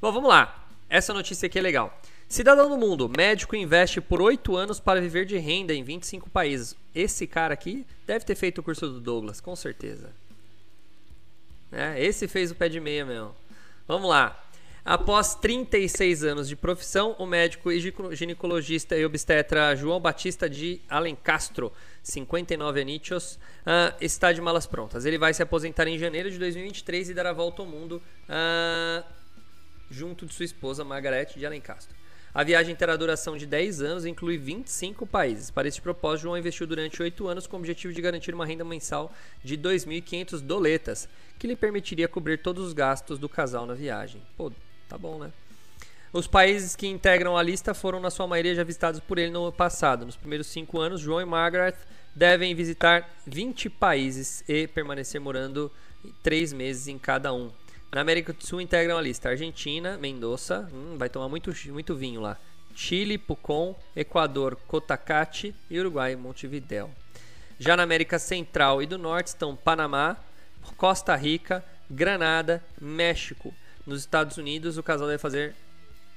[0.01, 0.67] Bom, vamos lá.
[0.89, 1.99] Essa notícia aqui é legal.
[2.27, 6.75] Cidadão do mundo, médico investe por 8 anos para viver de renda em 25 países.
[6.93, 10.11] Esse cara aqui deve ter feito o curso do Douglas, com certeza.
[11.71, 13.35] É, esse fez o pé de meia mesmo.
[13.87, 14.43] Vamos lá.
[14.85, 17.79] Após 36 anos de profissão, o médico e
[18.11, 23.33] ginecologista e obstetra João Batista de Alencastro, 59 anichos,
[23.65, 25.03] uh, está de malas prontas.
[25.03, 29.03] Ele vai se aposentar em janeiro de 2023 e dar a volta ao mundo uh,
[29.89, 31.95] junto de sua esposa Margarete de Alencastro.
[32.31, 35.49] A viagem terá duração de 10 anos e inclui 25 países.
[35.49, 38.63] Para este propósito, João investiu durante 8 anos com o objetivo de garantir uma renda
[38.63, 39.11] mensal
[39.43, 44.21] de 2.500 doletas, que lhe permitiria cobrir todos os gastos do casal na viagem.
[44.37, 44.51] Pô,
[44.87, 45.31] Tá bom, né?
[46.13, 49.51] Os países que integram a lista foram, na sua maioria, já visitados por ele no
[49.51, 50.05] passado.
[50.05, 51.75] Nos primeiros cinco anos, João e Margaret
[52.15, 55.69] devem visitar 20 países e permanecer morando
[56.23, 57.51] três meses em cada um.
[57.91, 62.21] Na América do Sul integram a lista Argentina, Mendoza, hum, vai tomar muito, muito vinho
[62.21, 62.37] lá.
[62.73, 66.91] Chile, Pucón, Equador, Cotacate e Uruguai, Montevidéu.
[67.57, 70.17] Já na América Central e do Norte estão Panamá,
[70.75, 73.53] Costa Rica, Granada, México,
[73.85, 75.55] nos Estados Unidos, o casal deve fazer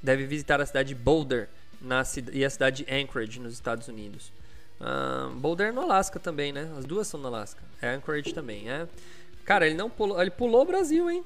[0.03, 1.49] deve visitar a cidade de Boulder
[1.81, 2.03] na,
[2.33, 4.33] e a cidade de Anchorage nos Estados Unidos.
[4.81, 6.71] Uh, Boulder no Alasca também, né?
[6.79, 7.61] As duas são no Alasca.
[7.83, 8.87] É Anchorage também, é.
[9.45, 11.25] Cara, ele não pulou, ele pulou o Brasil, hein?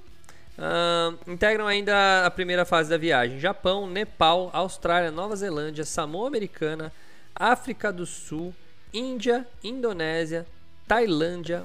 [0.59, 6.93] Uh, integram ainda a primeira fase da viagem: Japão, Nepal, Austrália, Nova Zelândia, Samoa Americana,
[7.35, 8.55] África do Sul,
[8.93, 10.47] Índia, Indonésia,
[10.87, 11.65] Tailândia,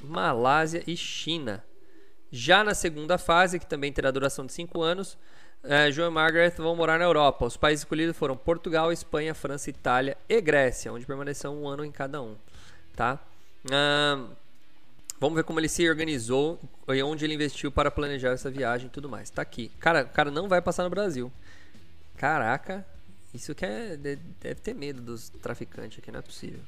[0.00, 1.64] Malásia e China.
[2.30, 5.16] Já na segunda fase, que também terá duração de 5 anos,
[5.64, 7.46] é, João e Margaret vão morar na Europa.
[7.46, 11.90] Os países escolhidos foram Portugal, Espanha, França, Itália e Grécia, onde permaneceu um ano em
[11.90, 12.36] cada um.
[12.94, 13.20] Tá?
[15.20, 18.90] vamos ver como ele se organizou e onde ele investiu para planejar essa viagem e
[18.90, 19.28] tudo mais.
[19.30, 19.70] Tá aqui.
[19.78, 21.30] Cara, o cara não vai passar no Brasil.
[22.16, 22.86] Caraca,
[23.34, 23.96] isso que é.
[23.96, 26.60] Deve ter medo dos traficantes aqui, não é possível.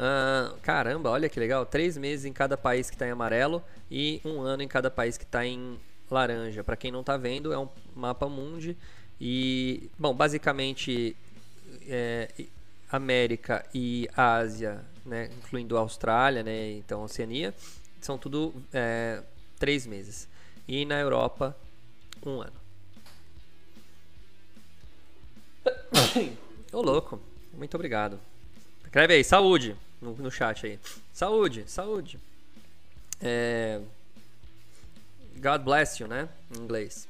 [0.00, 1.66] Uh, caramba, olha que legal.
[1.66, 5.18] Três meses em cada país que está em amarelo e um ano em cada país
[5.18, 5.78] que está em
[6.10, 6.64] laranja.
[6.64, 8.78] Para quem não está vendo, é um mapa mundi.
[9.20, 11.14] E, bom, basicamente,
[11.86, 12.30] é,
[12.90, 17.54] América e Ásia, né, incluindo Austrália, né, então Oceania,
[18.00, 19.22] são tudo é,
[19.58, 20.26] três meses.
[20.66, 21.54] E na Europa,
[22.24, 22.58] um ano.
[26.72, 27.20] Ô louco,
[27.52, 28.18] muito obrigado.
[28.82, 30.78] Escreve aí, saúde, no, no chat aí.
[31.12, 32.18] Saúde, saúde.
[33.20, 33.80] É...
[35.36, 36.28] God bless you, né?
[36.56, 37.08] Em inglês.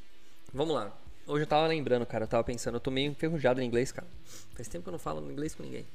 [0.53, 0.93] Vamos lá.
[1.27, 4.07] Hoje eu tava lembrando, cara, eu tava pensando, eu tô meio enferrujado em inglês, cara.
[4.55, 5.87] Faz tempo que eu não falo inglês com ninguém.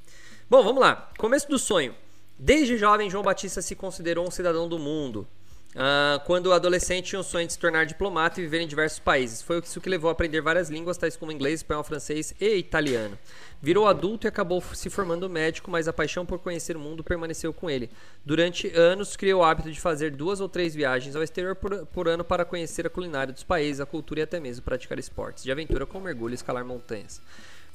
[0.50, 1.12] Bom, vamos lá.
[1.18, 1.94] Começo do sonho.
[2.38, 5.28] Desde jovem, João Batista se considerou um cidadão do mundo.
[5.76, 9.42] Uh, quando adolescente tinha o sonho de se tornar diplomata e viver em diversos países.
[9.42, 13.20] Foi isso que levou a aprender várias línguas, tais como inglês, espanhol, francês e italiano.
[13.62, 17.52] Virou adulto e acabou se formando médico, mas a paixão por conhecer o mundo permaneceu
[17.52, 17.90] com ele.
[18.26, 22.08] Durante anos, criou o hábito de fazer duas ou três viagens ao exterior por, por
[22.08, 25.52] ano para conhecer a culinária dos países, a cultura e até mesmo praticar esportes de
[25.52, 27.22] aventura como mergulho e escalar montanhas.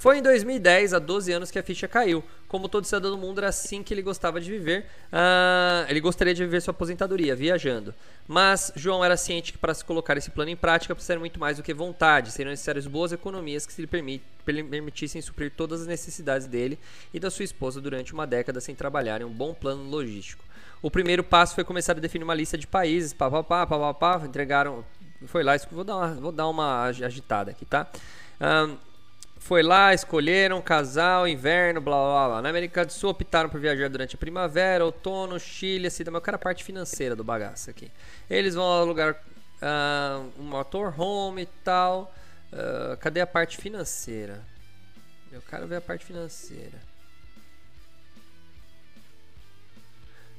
[0.01, 2.25] Foi em 2010, há 12 anos, que a ficha caiu.
[2.49, 4.87] Como todo cidadão do mundo, era assim que ele gostava de viver.
[5.13, 7.95] Uh, ele gostaria de viver sua aposentadoria, viajando.
[8.27, 11.59] Mas João era ciente que para se colocar esse plano em prática precisaria muito mais
[11.59, 12.33] do que vontade.
[12.33, 16.79] Seriam necessárias boas economias que se lhe permit, permitissem suprir todas as necessidades dele
[17.13, 20.43] e da sua esposa durante uma década sem trabalhar em um bom plano logístico.
[20.81, 23.79] O primeiro passo foi começar a definir uma lista de países, pá, pá, pá, pá,
[23.79, 24.83] pá, pá entregaram...
[25.27, 27.87] Foi lá, vou dar uma, vou dar uma agitada aqui, tá?
[28.41, 28.90] Um,
[29.41, 32.43] foi lá, escolheram casal, inverno, blá blá blá.
[32.43, 36.21] Na América do Sul optaram por viajar durante a primavera, outono, Chile, assim, mas eu
[36.21, 37.91] quero a parte financeira do bagaço aqui.
[38.29, 42.15] Eles vão alugar uh, um motorhome e tal.
[42.53, 44.45] Uh, cadê a parte financeira?
[45.33, 46.79] Eu quero ver a parte financeira.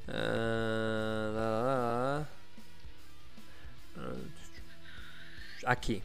[0.08, 2.28] Uh, lá, lá,
[3.98, 4.16] lá.
[5.66, 6.04] Aqui.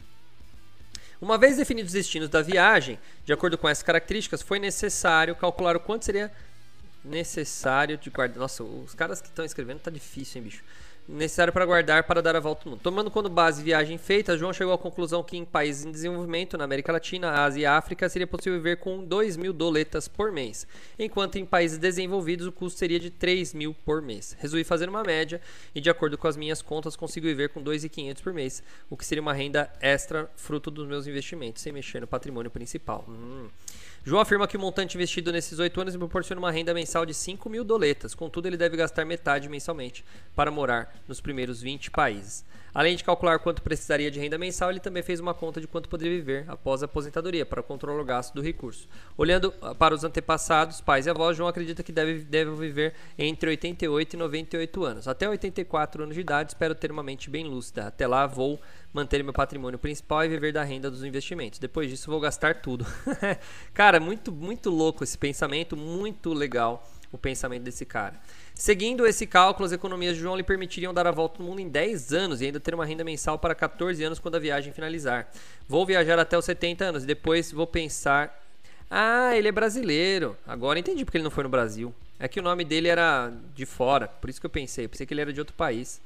[1.19, 5.75] Uma vez definidos os destinos da viagem, de acordo com essas características, foi necessário calcular
[5.75, 6.31] o quanto seria
[7.03, 8.37] necessário de guardar.
[8.37, 10.63] Nossa, os caras que estão escrevendo tá difícil, hein, bicho
[11.07, 12.81] necessário para guardar para dar a volta ao mundo.
[12.81, 16.65] Tomando como base viagem feita, João chegou à conclusão que em países em desenvolvimento, na
[16.65, 20.67] América Latina, Ásia e África, seria possível viver com 2 mil doletas por mês,
[20.99, 24.35] enquanto em países desenvolvidos o custo seria de 3 mil por mês.
[24.39, 25.41] Resolvi fazer uma média
[25.73, 29.05] e, de acordo com as minhas contas, consigo viver com 2.500 por mês, o que
[29.05, 33.05] seria uma renda extra fruto dos meus investimentos, sem mexer no patrimônio principal.
[33.07, 33.47] Hum.
[34.07, 37.13] João afirma que o montante investido nesses oito anos lhe proporciona uma renda mensal de
[37.13, 42.45] 5 mil doletas, contudo, ele deve gastar metade mensalmente para morar nos primeiros 20 países.
[42.73, 45.89] Além de calcular quanto precisaria de renda mensal, ele também fez uma conta de quanto
[45.89, 48.87] poderia viver após a aposentadoria, para controlar o gasto do recurso.
[49.17, 53.49] Olhando ah, para os antepassados, pais e avós, João acredita que deve, deve viver entre
[53.49, 55.07] 88 e 98 anos.
[55.07, 57.87] Até 84 anos de idade, espero ter uma mente bem lúcida.
[57.87, 58.61] Até lá, vou
[58.97, 61.59] manter meu patrimônio principal e viver da renda dos investimentos.
[61.59, 62.85] Depois disso, vou gastar tudo.
[63.73, 68.19] cara, muito, muito louco esse pensamento, muito legal o pensamento desse cara.
[68.55, 71.69] Seguindo esse cálculo, as economias de João lhe permitiriam dar a volta no mundo em
[71.69, 75.31] 10 anos e ainda ter uma renda mensal para 14 anos quando a viagem finalizar.
[75.69, 78.43] Vou viajar até os 70 anos e depois vou pensar.
[78.89, 80.35] Ah, ele é brasileiro.
[80.45, 81.93] Agora entendi porque ele não foi no Brasil.
[82.19, 84.87] É que o nome dele era de fora, por isso que eu pensei.
[84.87, 86.01] Pensei que ele era de outro país.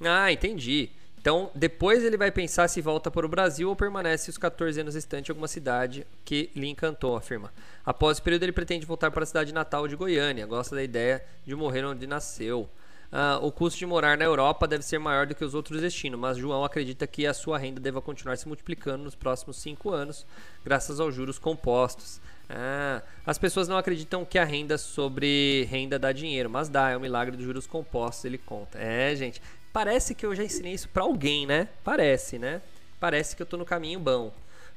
[0.00, 0.88] Ah, entendi.
[1.20, 4.94] Então, depois ele vai pensar se volta para o Brasil ou permanece os 14 anos
[4.94, 7.52] restantes em alguma cidade que lhe encantou, afirma.
[7.84, 10.46] Após esse período, ele pretende voltar para a cidade natal de Goiânia.
[10.46, 12.66] Gosta da ideia de morrer onde nasceu.
[13.12, 16.18] Uh, o custo de morar na Europa deve ser maior do que os outros destinos,
[16.18, 20.24] mas João acredita que a sua renda deva continuar se multiplicando nos próximos cinco anos,
[20.64, 22.20] graças aos juros compostos.
[22.48, 26.96] Ah, as pessoas não acreditam que a renda sobre renda dá dinheiro, mas dá, é
[26.96, 28.78] o milagre dos juros compostos, ele conta.
[28.78, 31.68] É, gente, Parece que eu já ensinei isso para alguém, né?
[31.84, 32.60] Parece, né?
[32.98, 34.32] Parece que eu tô no caminho bom.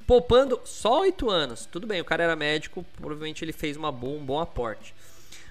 [0.06, 1.66] Poupando só 8 anos.
[1.66, 4.94] Tudo bem, o cara era médico, provavelmente ele fez uma boa, um bom aporte.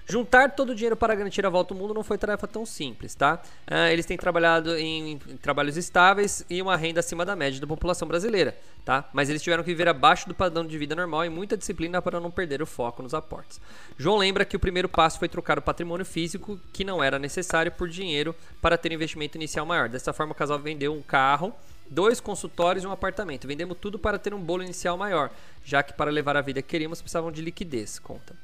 [0.07, 3.15] Juntar todo o dinheiro para garantir a volta ao mundo não foi tarefa tão simples,
[3.15, 3.41] tá?
[3.65, 7.67] Ah, eles têm trabalhado em, em trabalhos estáveis e uma renda acima da média da
[7.67, 9.09] população brasileira, tá?
[9.13, 12.19] Mas eles tiveram que viver abaixo do padrão de vida normal e muita disciplina para
[12.19, 13.61] não perder o foco nos aportes.
[13.97, 17.71] João lembra que o primeiro passo foi trocar o patrimônio físico, que não era necessário,
[17.71, 19.87] por dinheiro para ter um investimento inicial maior.
[19.87, 21.53] Dessa forma, o casal vendeu um carro
[21.89, 23.47] dois consultórios e um apartamento.
[23.47, 25.29] Vendemos tudo para ter um bolo inicial maior,
[25.63, 28.35] já que para levar a vida que queríamos precisavam de liquidez, conta.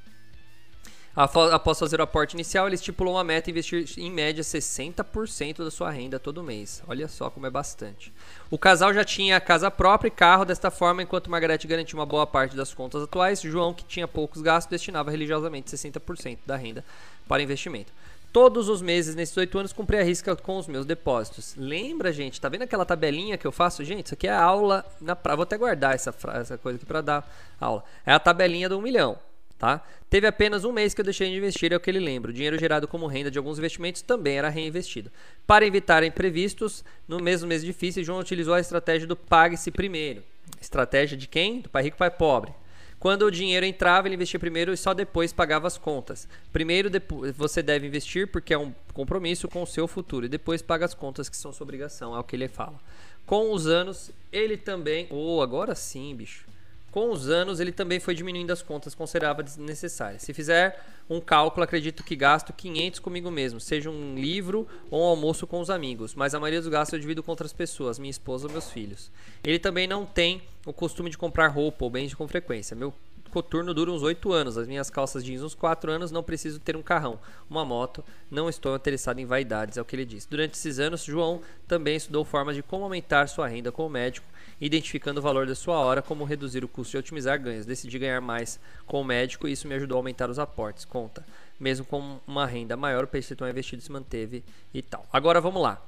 [1.22, 5.92] Após fazer o aporte inicial, ele estipulou uma meta investir em média 60% da sua
[5.92, 6.82] renda todo mês.
[6.88, 8.14] Olha só como é bastante.
[8.50, 12.26] O casal já tinha casa própria e carro desta forma, enquanto Margarete garantia uma boa
[12.26, 16.86] parte das contas atuais, João, que tinha poucos gastos, destinava religiosamente 60% da renda
[17.28, 17.92] para investimento.
[18.32, 21.54] Todos os meses, nesses oito anos, cumpri a risca com os meus depósitos.
[21.58, 22.40] Lembra, gente?
[22.40, 23.84] Tá vendo aquela tabelinha que eu faço?
[23.84, 25.36] Gente, isso aqui é aula na pra...
[25.36, 27.30] Vou até guardar essa, essa coisa aqui para dar
[27.60, 27.84] aula.
[28.06, 29.20] É a tabelinha do um milhão
[29.60, 29.84] tá?
[30.10, 32.32] Teve apenas um mês que eu deixei de investir, é o que ele lembra.
[32.32, 35.12] O dinheiro gerado como renda de alguns investimentos também era reinvestido.
[35.46, 40.24] Para evitar imprevistos, no mesmo mês difícil, João utilizou a estratégia do pague-se primeiro.
[40.60, 41.62] Estratégia de quem?
[41.62, 42.52] Do pai rico, pai pobre.
[43.00, 46.28] Quando o dinheiro entrava, ele investia primeiro e só depois pagava as contas.
[46.52, 46.90] Primeiro
[47.36, 50.94] você deve investir porque é um compromisso com o seu futuro e depois paga as
[50.94, 52.80] contas que são sua obrigação, é o que ele fala.
[53.26, 56.49] Com os anos, ele também, oh, agora sim, bicho.
[56.92, 60.24] Com os anos, ele também foi diminuindo as contas consideradas necessárias.
[60.24, 65.06] Se fizer um cálculo, acredito que gasto 500 comigo mesmo, seja um livro ou um
[65.06, 68.12] almoço com os amigos, mas a maioria dos gastos eu divido com outras pessoas, minha
[68.12, 69.12] esposa ou meus filhos.
[69.44, 72.76] Ele também não tem o costume de comprar roupa ou bens com frequência.
[72.76, 72.94] Meu
[73.30, 76.76] coturno dura uns 8 anos, as minhas calças jeans uns 4 anos, não preciso ter
[76.76, 80.26] um carrão, uma moto, não estou interessado em vaidades, é o que ele diz.
[80.26, 84.26] Durante esses anos, João também estudou formas de como aumentar sua renda como médico
[84.62, 87.66] identificando o valor da sua hora, como reduzir o custo e otimizar ganhos.
[87.66, 90.86] Decidi ganhar mais com o médico e isso me ajudou a aumentar os aportes.
[90.86, 91.26] Conta.
[91.60, 95.06] Mesmo com uma renda maior, o percentual investido se manteve e tal.
[95.12, 95.82] Agora vamos lá.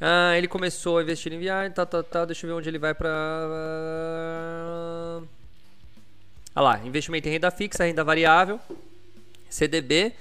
[0.00, 2.26] Ah, ele começou a investir em viagem, tal, tal, tal.
[2.26, 3.08] Deixa eu ver onde ele vai para.
[6.58, 8.58] Ah lá, investimento em renda fixa, renda variável,
[9.48, 10.12] CDB,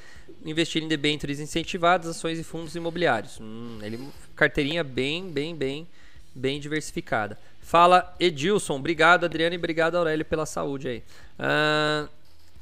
[0.45, 3.39] investir em debêntures incentivadas, ações e fundos imobiliários.
[3.41, 5.87] Hum, ele carteirinha bem, bem, bem,
[6.35, 7.39] bem diversificada.
[7.59, 11.03] Fala Edilson, obrigado Adriano e obrigado Aurélio pela saúde aí.
[11.39, 12.07] Uh,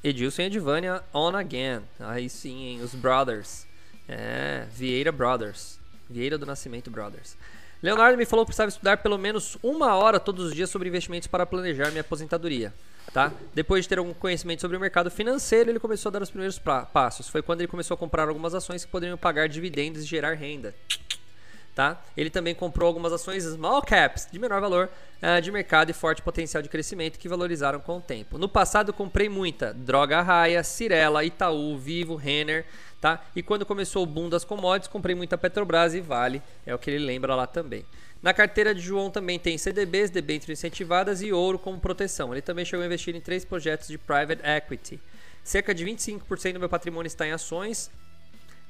[0.02, 1.82] Edilson e Edvânia on again.
[2.00, 2.82] Aí sim, hein?
[2.82, 3.68] os brothers.
[4.08, 5.82] É, Vieira Brothers.
[6.10, 7.36] Vieira do Nascimento Brothers.
[7.84, 11.28] Leonardo me falou que precisava estudar pelo menos uma hora todos os dias sobre investimentos
[11.28, 12.74] para planejar minha aposentadoria.
[13.13, 13.32] Tá?
[13.54, 16.60] Depois de ter algum conhecimento sobre o mercado financeiro, ele começou a dar os primeiros
[16.60, 17.30] passos.
[17.30, 20.76] Foi quando ele começou a comprar algumas ações que poderiam pagar dividendos e gerar renda.
[21.74, 22.02] Tá?
[22.15, 24.89] Ele também comprou algumas ações small caps de menor valor
[25.22, 28.38] uh, de mercado e forte potencial de crescimento que valorizaram com o tempo.
[28.38, 32.65] No passado comprei muita Droga Raia, Cirela, Itaú, Vivo, Renner,
[33.06, 33.24] tá?
[33.36, 36.89] E quando começou o boom das commodities, comprei muita Petrobras e Vale, é o que
[36.89, 37.86] ele lembra lá também.
[38.20, 42.34] Na carteira de João também tem CDBs, debêntures incentivadas e ouro como proteção.
[42.34, 45.00] Ele também chegou a investir em três projetos de private equity.
[45.44, 47.91] Cerca de 25% do meu patrimônio está em ações,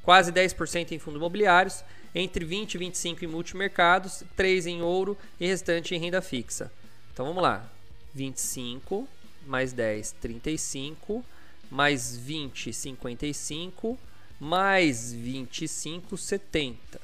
[0.03, 1.81] quase 10% em fundos imobiliários
[2.13, 6.69] entre 20 e 25 em multimercados, 3 em ouro e restante em renda fixa.
[7.13, 7.69] Então vamos lá.
[8.13, 9.07] 25
[9.45, 11.23] mais 10, 35,
[11.71, 13.97] mais 20, 55,
[14.39, 17.01] mais 25, 70.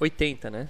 [0.00, 0.68] 80, né?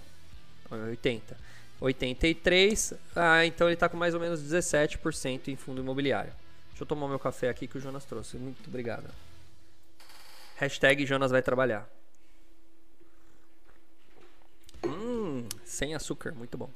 [0.71, 1.37] 80.
[1.81, 6.33] 83, ah, então ele está com mais ou menos 17% em fundo imobiliário.
[6.71, 8.37] Deixa eu tomar meu café aqui que o Jonas trouxe.
[8.37, 9.05] Muito obrigado.
[10.57, 11.89] Hashtag Jonas vai trabalhar.
[14.85, 16.71] Hum, sem açúcar, muito bom.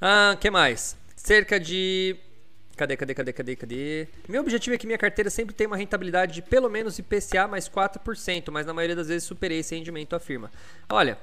[0.00, 0.96] Ah, que mais?
[1.16, 2.16] Cerca de
[2.76, 4.08] Cadê, cadê, cadê, cadê, cadê?
[4.28, 7.68] Meu objetivo é que minha carteira sempre tenha uma rentabilidade de pelo menos IPCA mais
[7.68, 10.50] 4%, mas na maioria das vezes superei esse rendimento, afirma.
[10.88, 11.16] Olha,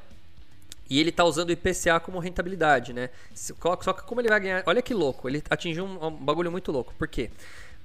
[0.89, 3.09] e ele está usando o IPCA como rentabilidade, né?
[3.33, 4.63] Só que como ele vai ganhar...
[4.65, 6.93] Olha que louco, ele atingiu um, um bagulho muito louco.
[6.97, 7.29] Por quê?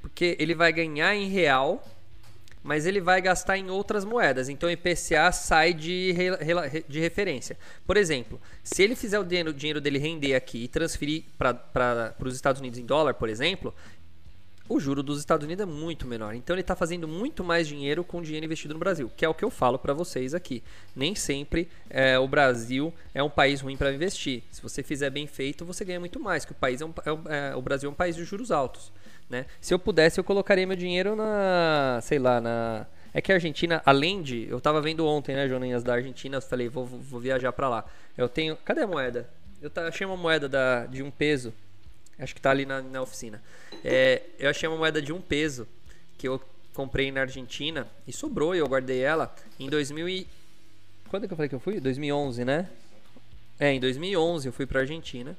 [0.00, 1.84] Porque ele vai ganhar em real
[2.66, 4.48] mas ele vai gastar em outras moedas.
[4.48, 6.12] Então o IPCA sai de,
[6.88, 7.56] de referência.
[7.86, 12.14] Por exemplo, se ele fizer o dinheiro, o dinheiro dele render aqui e transferir para
[12.20, 13.72] os Estados Unidos em dólar, por exemplo,
[14.68, 16.34] o juro dos Estados Unidos é muito menor.
[16.34, 19.34] Então ele está fazendo muito mais dinheiro com dinheiro investido no Brasil, que é o
[19.34, 20.60] que eu falo para vocês aqui.
[20.94, 24.42] Nem sempre é, o Brasil é um país ruim para investir.
[24.50, 26.92] Se você fizer bem feito, você ganha muito mais, que o país é, um,
[27.28, 28.90] é, é o Brasil é um país de juros altos.
[29.28, 29.46] Né?
[29.60, 33.80] Se eu pudesse, eu colocaria meu dinheiro na, sei lá, na é que a Argentina,
[33.86, 34.46] além de.
[34.50, 37.86] Eu tava vendo ontem, né, Joninhas, da Argentina, eu falei, vou, vou viajar para lá.
[38.14, 38.56] Eu tenho.
[38.56, 39.26] Cadê a moeda?
[39.62, 41.50] Eu achei uma moeda da, de um peso.
[42.18, 43.42] Acho que tá ali na, na oficina.
[43.82, 45.66] É, eu achei uma moeda de um peso
[46.18, 46.38] que eu
[46.74, 50.26] comprei na Argentina e sobrou e eu guardei ela em 2000 e...
[51.08, 51.80] Quando que eu falei que eu fui?
[51.80, 52.68] 2011, né?
[53.58, 55.34] É, em 2011 eu fui pra Argentina.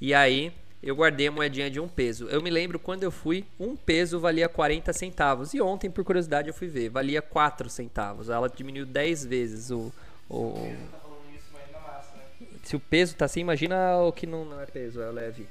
[0.00, 0.52] E aí
[0.86, 2.28] eu guardei a moedinha de um peso.
[2.28, 5.52] Eu me lembro quando eu fui, um peso valia 40 centavos.
[5.52, 8.28] E ontem, por curiosidade, eu fui ver, valia 4 centavos.
[8.28, 9.92] Ela diminuiu 10 vezes o.
[10.30, 10.52] o...
[10.92, 12.46] Tá falando isso, massa, né?
[12.62, 15.48] Se o peso tá assim, imagina o que não, não é peso, é leve.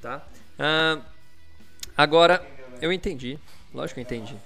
[0.00, 0.24] Tá?
[0.56, 1.00] Ah,
[1.96, 2.46] agora,
[2.80, 3.40] eu entendi.
[3.74, 4.36] Lógico que eu entendi.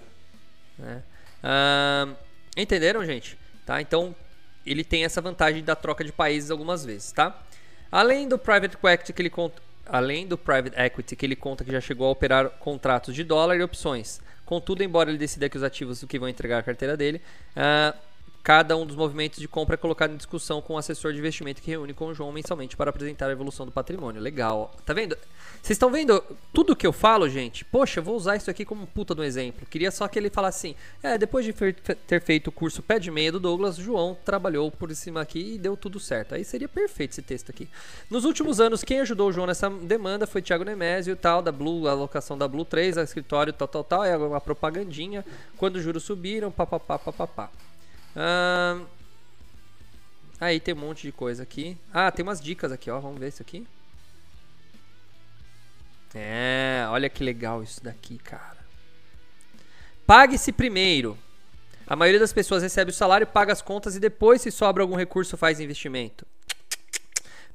[0.79, 1.03] né?
[1.43, 2.09] Ah,
[2.57, 3.39] entenderam, gente?
[3.67, 3.79] Tá?
[3.83, 4.17] Então,
[4.65, 7.43] ele tem essa vantagem da troca de países algumas vezes, tá?
[7.91, 11.73] Além do private equity que ele conta, além do private equity que ele conta que
[11.73, 14.21] já chegou a operar contratos de dólar e opções.
[14.45, 17.21] Contudo, embora ele decida que os ativos que vão entregar a carteira dele,
[17.57, 17.95] ah,
[18.45, 21.63] cada um dos movimentos de compra é colocado em discussão com o assessor de investimento
[21.63, 24.21] que reúne com o João mensalmente para apresentar a evolução do patrimônio.
[24.21, 24.71] Legal.
[24.85, 25.17] Tá vendo?
[25.63, 26.23] Vocês estão vendo
[26.53, 27.65] tudo que eu falo, gente?
[27.65, 29.67] Poxa, eu vou usar isso aqui como um puta do exemplo.
[29.67, 33.11] Queria só que ele falasse assim: é, depois de ter feito o curso pé de
[33.11, 36.35] meia do Douglas, João trabalhou por cima aqui e deu tudo certo.
[36.35, 37.67] Aí seria perfeito esse texto aqui.
[38.11, 41.89] Nos últimos anos, quem ajudou o João nessa demanda foi Thiago Nemésio, tal, da Blue,
[41.89, 45.25] a alocação da Blue 3, a escritório, tal, tal, tal, é uma propagandinha.
[45.57, 47.51] Quando os juros subiram, papapá, papapá.
[48.17, 48.87] Ahn,
[50.41, 51.79] Aí tem um monte de coisa aqui.
[51.93, 52.99] Ah, tem umas dicas aqui, ó.
[53.01, 53.67] Vamos ver isso aqui.
[56.15, 58.59] É, olha que legal isso daqui, cara.
[60.07, 61.17] Pague-se primeiro.
[61.87, 64.97] A maioria das pessoas recebe o salário, paga as contas e depois, se sobra algum
[64.97, 66.27] recurso, faz investimento.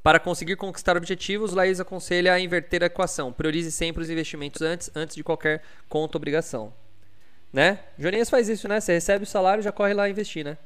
[0.01, 3.33] Para conseguir conquistar objetivos, Laís aconselha a inverter a equação.
[3.33, 6.73] Priorize sempre os investimentos antes, antes de qualquer conta obrigação.
[7.51, 7.79] Né?
[7.97, 8.79] Joninhas faz isso, né?
[8.79, 10.57] Você recebe o salário, já corre lá investir, né?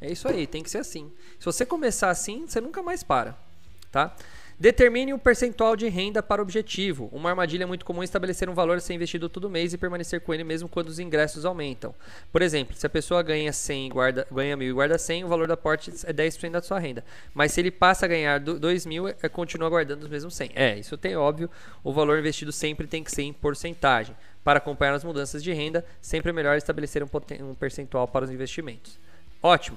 [0.00, 1.10] É isso aí, tem que ser assim.
[1.38, 3.34] Se você começar assim, você nunca mais para,
[3.90, 4.14] tá?
[4.58, 7.10] Determine um percentual de renda para o objetivo.
[7.12, 10.20] Uma armadilha muito comum é estabelecer um valor a ser investido todo mês e permanecer
[10.22, 11.94] com ele mesmo quando os ingressos aumentam.
[12.32, 15.28] Por exemplo, se a pessoa ganha 100 e guarda, ganha 1.000 e guarda 100, o
[15.28, 17.04] valor do aporte é 10% da sua renda.
[17.34, 20.50] Mas se ele passa a ganhar do- 2.000, é, continua guardando os mesmos 100.
[20.54, 21.50] É, isso tem óbvio.
[21.84, 24.16] O valor investido sempre tem que ser em porcentagem.
[24.46, 27.08] Para acompanhar as mudanças de renda, sempre é melhor estabelecer um,
[27.56, 28.96] percentual para os investimentos.
[29.42, 29.76] Ótimo.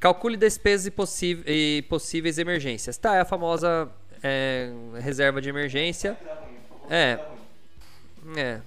[0.00, 1.44] Calcule despesas e, possív-
[1.86, 2.96] possíveis emergências.
[2.96, 3.86] Tá, é a famosa
[4.22, 4.70] é,
[5.02, 6.16] reserva de emergência.
[6.88, 7.18] É.
[8.34, 8.38] É.
[8.38, 8.60] É.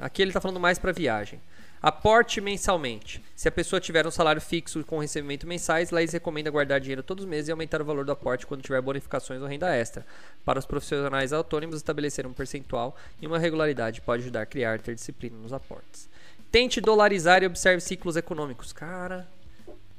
[0.00, 1.40] Aqui ele está falando mais para viagem.
[1.80, 3.22] Aporte mensalmente.
[3.36, 7.24] Se a pessoa tiver um salário fixo com recebimento mensais, Laís recomenda guardar dinheiro todos
[7.24, 10.04] os meses e aumentar o valor do aporte quando tiver bonificações ou renda extra.
[10.44, 14.96] Para os profissionais autônomos, estabelecer um percentual e uma regularidade pode ajudar a criar ter
[14.96, 16.08] disciplina nos aportes.
[16.50, 18.72] Tente dolarizar e observe ciclos econômicos.
[18.72, 19.28] Cara,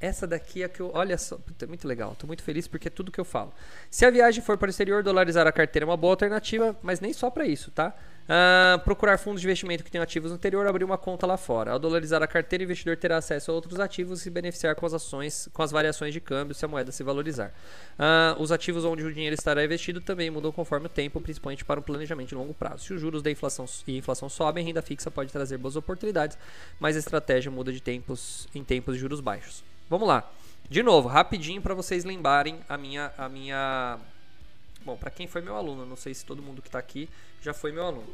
[0.00, 0.90] essa daqui é que eu.
[0.92, 2.16] Olha só, é muito legal.
[2.18, 3.54] Tô muito feliz porque é tudo que eu falo.
[3.90, 7.00] Se a viagem for para o exterior, dolarizar a carteira é uma boa alternativa, mas
[7.00, 7.94] nem só para isso, tá?
[8.28, 11.72] Ah, procurar fundos de investimento que tenham ativos no exterior, abrir uma conta lá fora.
[11.72, 14.86] Ao dolarizar a carteira, o investidor terá acesso a outros ativos e se beneficiar com
[14.86, 17.52] as ações, com as variações de câmbio se a moeda se valorizar.
[17.98, 21.80] Ah, os ativos onde o dinheiro estará investido também mudam conforme o tempo, principalmente para
[21.80, 22.84] um planejamento de longo prazo.
[22.84, 26.38] Se os juros da inflação e inflação sobem, renda fixa pode trazer boas oportunidades,
[26.78, 29.64] mas a estratégia muda de tempos em tempos de juros baixos.
[29.88, 30.30] Vamos lá.
[30.68, 33.98] De novo, rapidinho para vocês lembrarem a minha a minha
[34.84, 37.08] Bom, para quem foi meu aluno, não sei se todo mundo que está aqui
[37.40, 38.08] já foi meu aluno.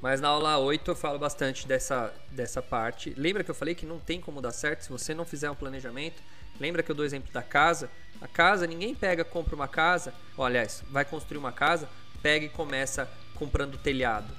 [0.00, 3.14] Mas na aula 8 eu falo bastante dessa, dessa parte.
[3.16, 5.54] Lembra que eu falei que não tem como dar certo se você não fizer um
[5.54, 6.22] planejamento?
[6.60, 7.90] Lembra que eu dou o exemplo da casa?
[8.20, 10.14] A casa, ninguém pega, compra uma casa.
[10.36, 11.88] Ó, aliás, vai construir uma casa,
[12.22, 14.32] pega e começa comprando telhado.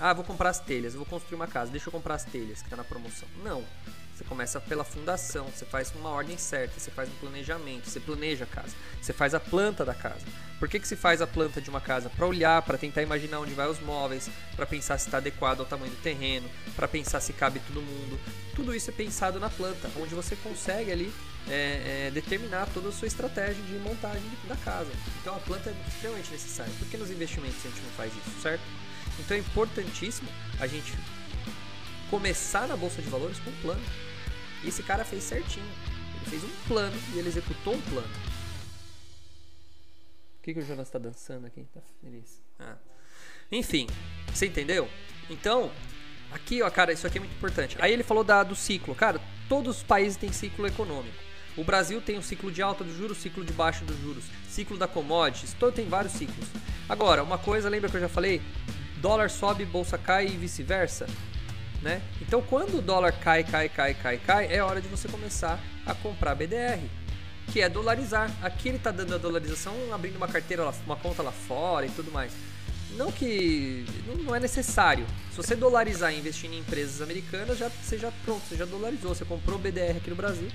[0.00, 2.68] Ah, vou comprar as telhas, vou construir uma casa, deixa eu comprar as telhas que
[2.68, 3.28] tá na promoção.
[3.42, 3.64] Não.
[4.16, 8.44] Você começa pela fundação, você faz uma ordem certa, você faz um planejamento, você planeja
[8.44, 10.24] a casa, você faz a planta da casa.
[10.58, 12.08] Por que, que se faz a planta de uma casa?
[12.08, 15.66] Para olhar, para tentar imaginar onde vai os móveis, para pensar se está adequado ao
[15.66, 18.18] tamanho do terreno, para pensar se cabe todo mundo.
[18.54, 21.12] Tudo isso é pensado na planta, onde você consegue ali
[21.50, 24.90] é, é, determinar toda a sua estratégia de montagem da casa.
[25.20, 26.72] Então a planta é extremamente necessária.
[26.78, 28.62] Por que nos investimentos a gente não faz isso, certo?
[29.20, 30.94] Então é importantíssimo a gente
[32.10, 33.82] começar na bolsa de valores com plano.
[34.64, 35.66] E esse cara fez certinho.
[36.16, 38.08] Ele fez um plano e ele executou um plano.
[40.38, 41.66] O que, que o Jonas tá dançando aqui?
[41.74, 42.40] Tá feliz.
[42.58, 42.76] Ah.
[43.50, 43.86] Enfim,
[44.32, 44.88] você entendeu?
[45.28, 45.70] Então,
[46.32, 47.76] aqui, ó, cara, isso aqui é muito importante.
[47.80, 48.94] Aí ele falou da, do ciclo.
[48.94, 51.16] Cara, todos os países têm ciclo econômico.
[51.56, 54.76] O Brasil tem um ciclo de alta dos juros, ciclo de baixa dos juros, ciclo
[54.76, 56.46] da commodities, todo tem vários ciclos.
[56.86, 58.42] Agora, uma coisa, lembra que eu já falei?
[59.00, 61.06] Dólar sobe, bolsa cai e vice-versa
[61.82, 62.02] né?
[62.20, 65.94] Então, quando o dólar cai, cai, cai, cai, cai, é hora de você começar a
[65.94, 66.80] comprar BDR,
[67.52, 68.30] que é dolarizar.
[68.42, 72.10] Aqui ele está dando a dolarização, abrindo uma carteira, uma conta lá fora e tudo
[72.10, 72.32] mais.
[72.96, 73.84] não que
[74.24, 75.06] não é necessário.
[75.30, 79.14] Se você dolarizar e investir em empresas americanas, já, você já pronto, você já dolarizou.
[79.14, 80.48] Você comprou BDR aqui no Brasil,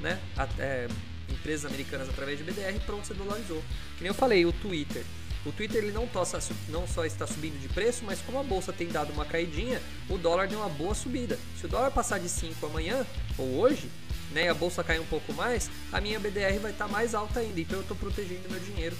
[0.00, 0.18] né?
[0.58, 0.88] É,
[1.30, 3.62] empresas americanas através de BDR, pronto, você dolarizou.
[3.96, 5.04] Que nem eu falei, o Twitter.
[5.48, 6.38] O Twitter ele não, tossa,
[6.68, 10.18] não só está subindo de preço, mas como a bolsa tem dado uma caidinha, o
[10.18, 11.38] dólar deu uma boa subida.
[11.58, 13.06] Se o dólar passar de 5 amanhã
[13.38, 13.90] ou hoje,
[14.30, 17.40] né, e a bolsa cair um pouco mais, a minha BDR vai estar mais alta
[17.40, 17.58] ainda.
[17.58, 18.94] Então eu estou protegendo meu dinheiro,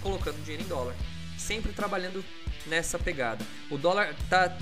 [0.00, 0.94] colocando dinheiro em dólar.
[1.36, 2.24] Sempre trabalhando
[2.66, 3.44] nessa pegada.
[3.68, 4.56] O dólar está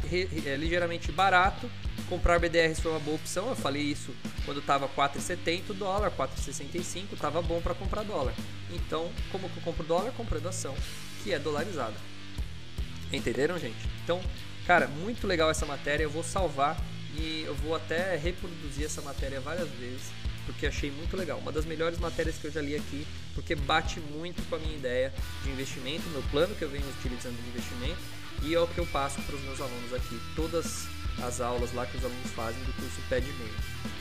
[0.47, 1.71] é, ligeiramente barato,
[2.09, 3.51] comprar BDRs foi uma boa opção.
[3.51, 4.15] Eu falei isso
[4.47, 8.33] quando estava 4,70 o dólar, 4,65 estava bom para comprar dólar.
[8.71, 10.13] Então, como que eu compro dólar?
[10.13, 10.75] Comprando ação,
[11.27, 11.97] que é dolarizada.
[13.13, 13.77] Entenderam, gente?
[14.05, 14.23] Então,
[14.65, 16.05] cara, muito legal essa matéria.
[16.05, 16.81] Eu vou salvar
[17.19, 20.05] e eu vou até reproduzir essa matéria várias vezes
[20.45, 21.41] porque achei muito legal.
[21.41, 23.05] Uma das melhores matérias que eu já li aqui,
[23.35, 25.13] porque bate muito com a minha ideia
[25.43, 27.99] de investimento, meu plano que eu venho utilizando de investimento
[28.43, 30.21] e é o que eu passo para os meus alunos aqui.
[30.37, 30.87] Todas
[31.21, 33.55] as aulas lá que os alunos fazem do curso Pé de Meio,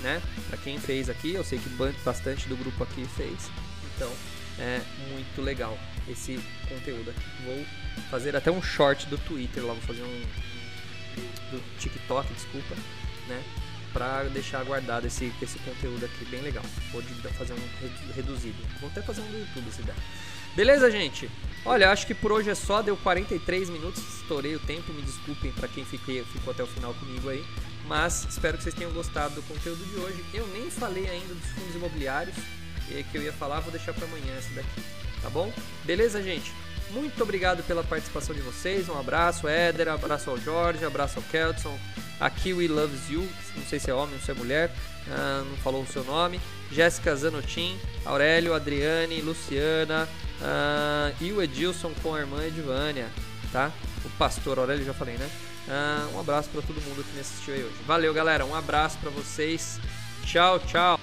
[0.03, 0.21] né?
[0.47, 1.69] Para quem fez aqui, eu sei que
[2.03, 3.49] bastante do grupo aqui fez,
[3.95, 4.11] então
[4.59, 4.81] é
[5.11, 5.77] muito legal
[6.07, 7.43] esse conteúdo aqui.
[7.45, 7.65] Vou
[8.09, 10.25] fazer até um short do Twitter lá, vou fazer um
[11.51, 12.75] do TikTok, desculpa,
[13.27, 13.43] né?
[13.93, 16.63] Pra deixar guardado esse, esse conteúdo aqui bem legal.
[16.91, 17.01] Vou
[17.33, 18.57] fazer um reduzido.
[18.81, 19.95] Vou até fazer um do YouTube se der.
[20.55, 21.29] Beleza, gente?
[21.65, 25.51] Olha, acho que por hoje é só, deu 43 minutos, estourei o tempo, me desculpem
[25.51, 27.43] para quem fiquei, ficou até o final comigo aí,
[27.87, 30.23] mas espero que vocês tenham gostado do conteúdo de hoje.
[30.33, 32.35] Eu nem falei ainda dos fundos imobiliários,
[32.87, 34.81] que eu ia falar, vou deixar para amanhã esse daqui,
[35.21, 35.51] tá bom?
[35.83, 36.51] Beleza, gente?
[36.91, 41.77] Muito obrigado pela participação de vocês, um abraço, Éder, abraço ao Jorge, abraço ao Kelton,
[42.19, 44.69] a Kiwi Loves You, não sei se é homem ou se é mulher,
[45.07, 46.39] uh, não falou o seu nome,
[46.71, 50.07] Jéssica Zanotin, Aurélio, Adriane, Luciana,
[50.41, 53.07] Uh, e o Edilson com a irmã Edvânia,
[53.51, 53.71] tá?
[54.03, 55.29] O pastor Aurélio, já falei, né?
[55.67, 57.75] Uh, um abraço para todo mundo que me assistiu aí hoje.
[57.87, 58.45] Valeu, galera.
[58.45, 59.79] Um abraço para vocês.
[60.25, 60.94] Tchau, tchau.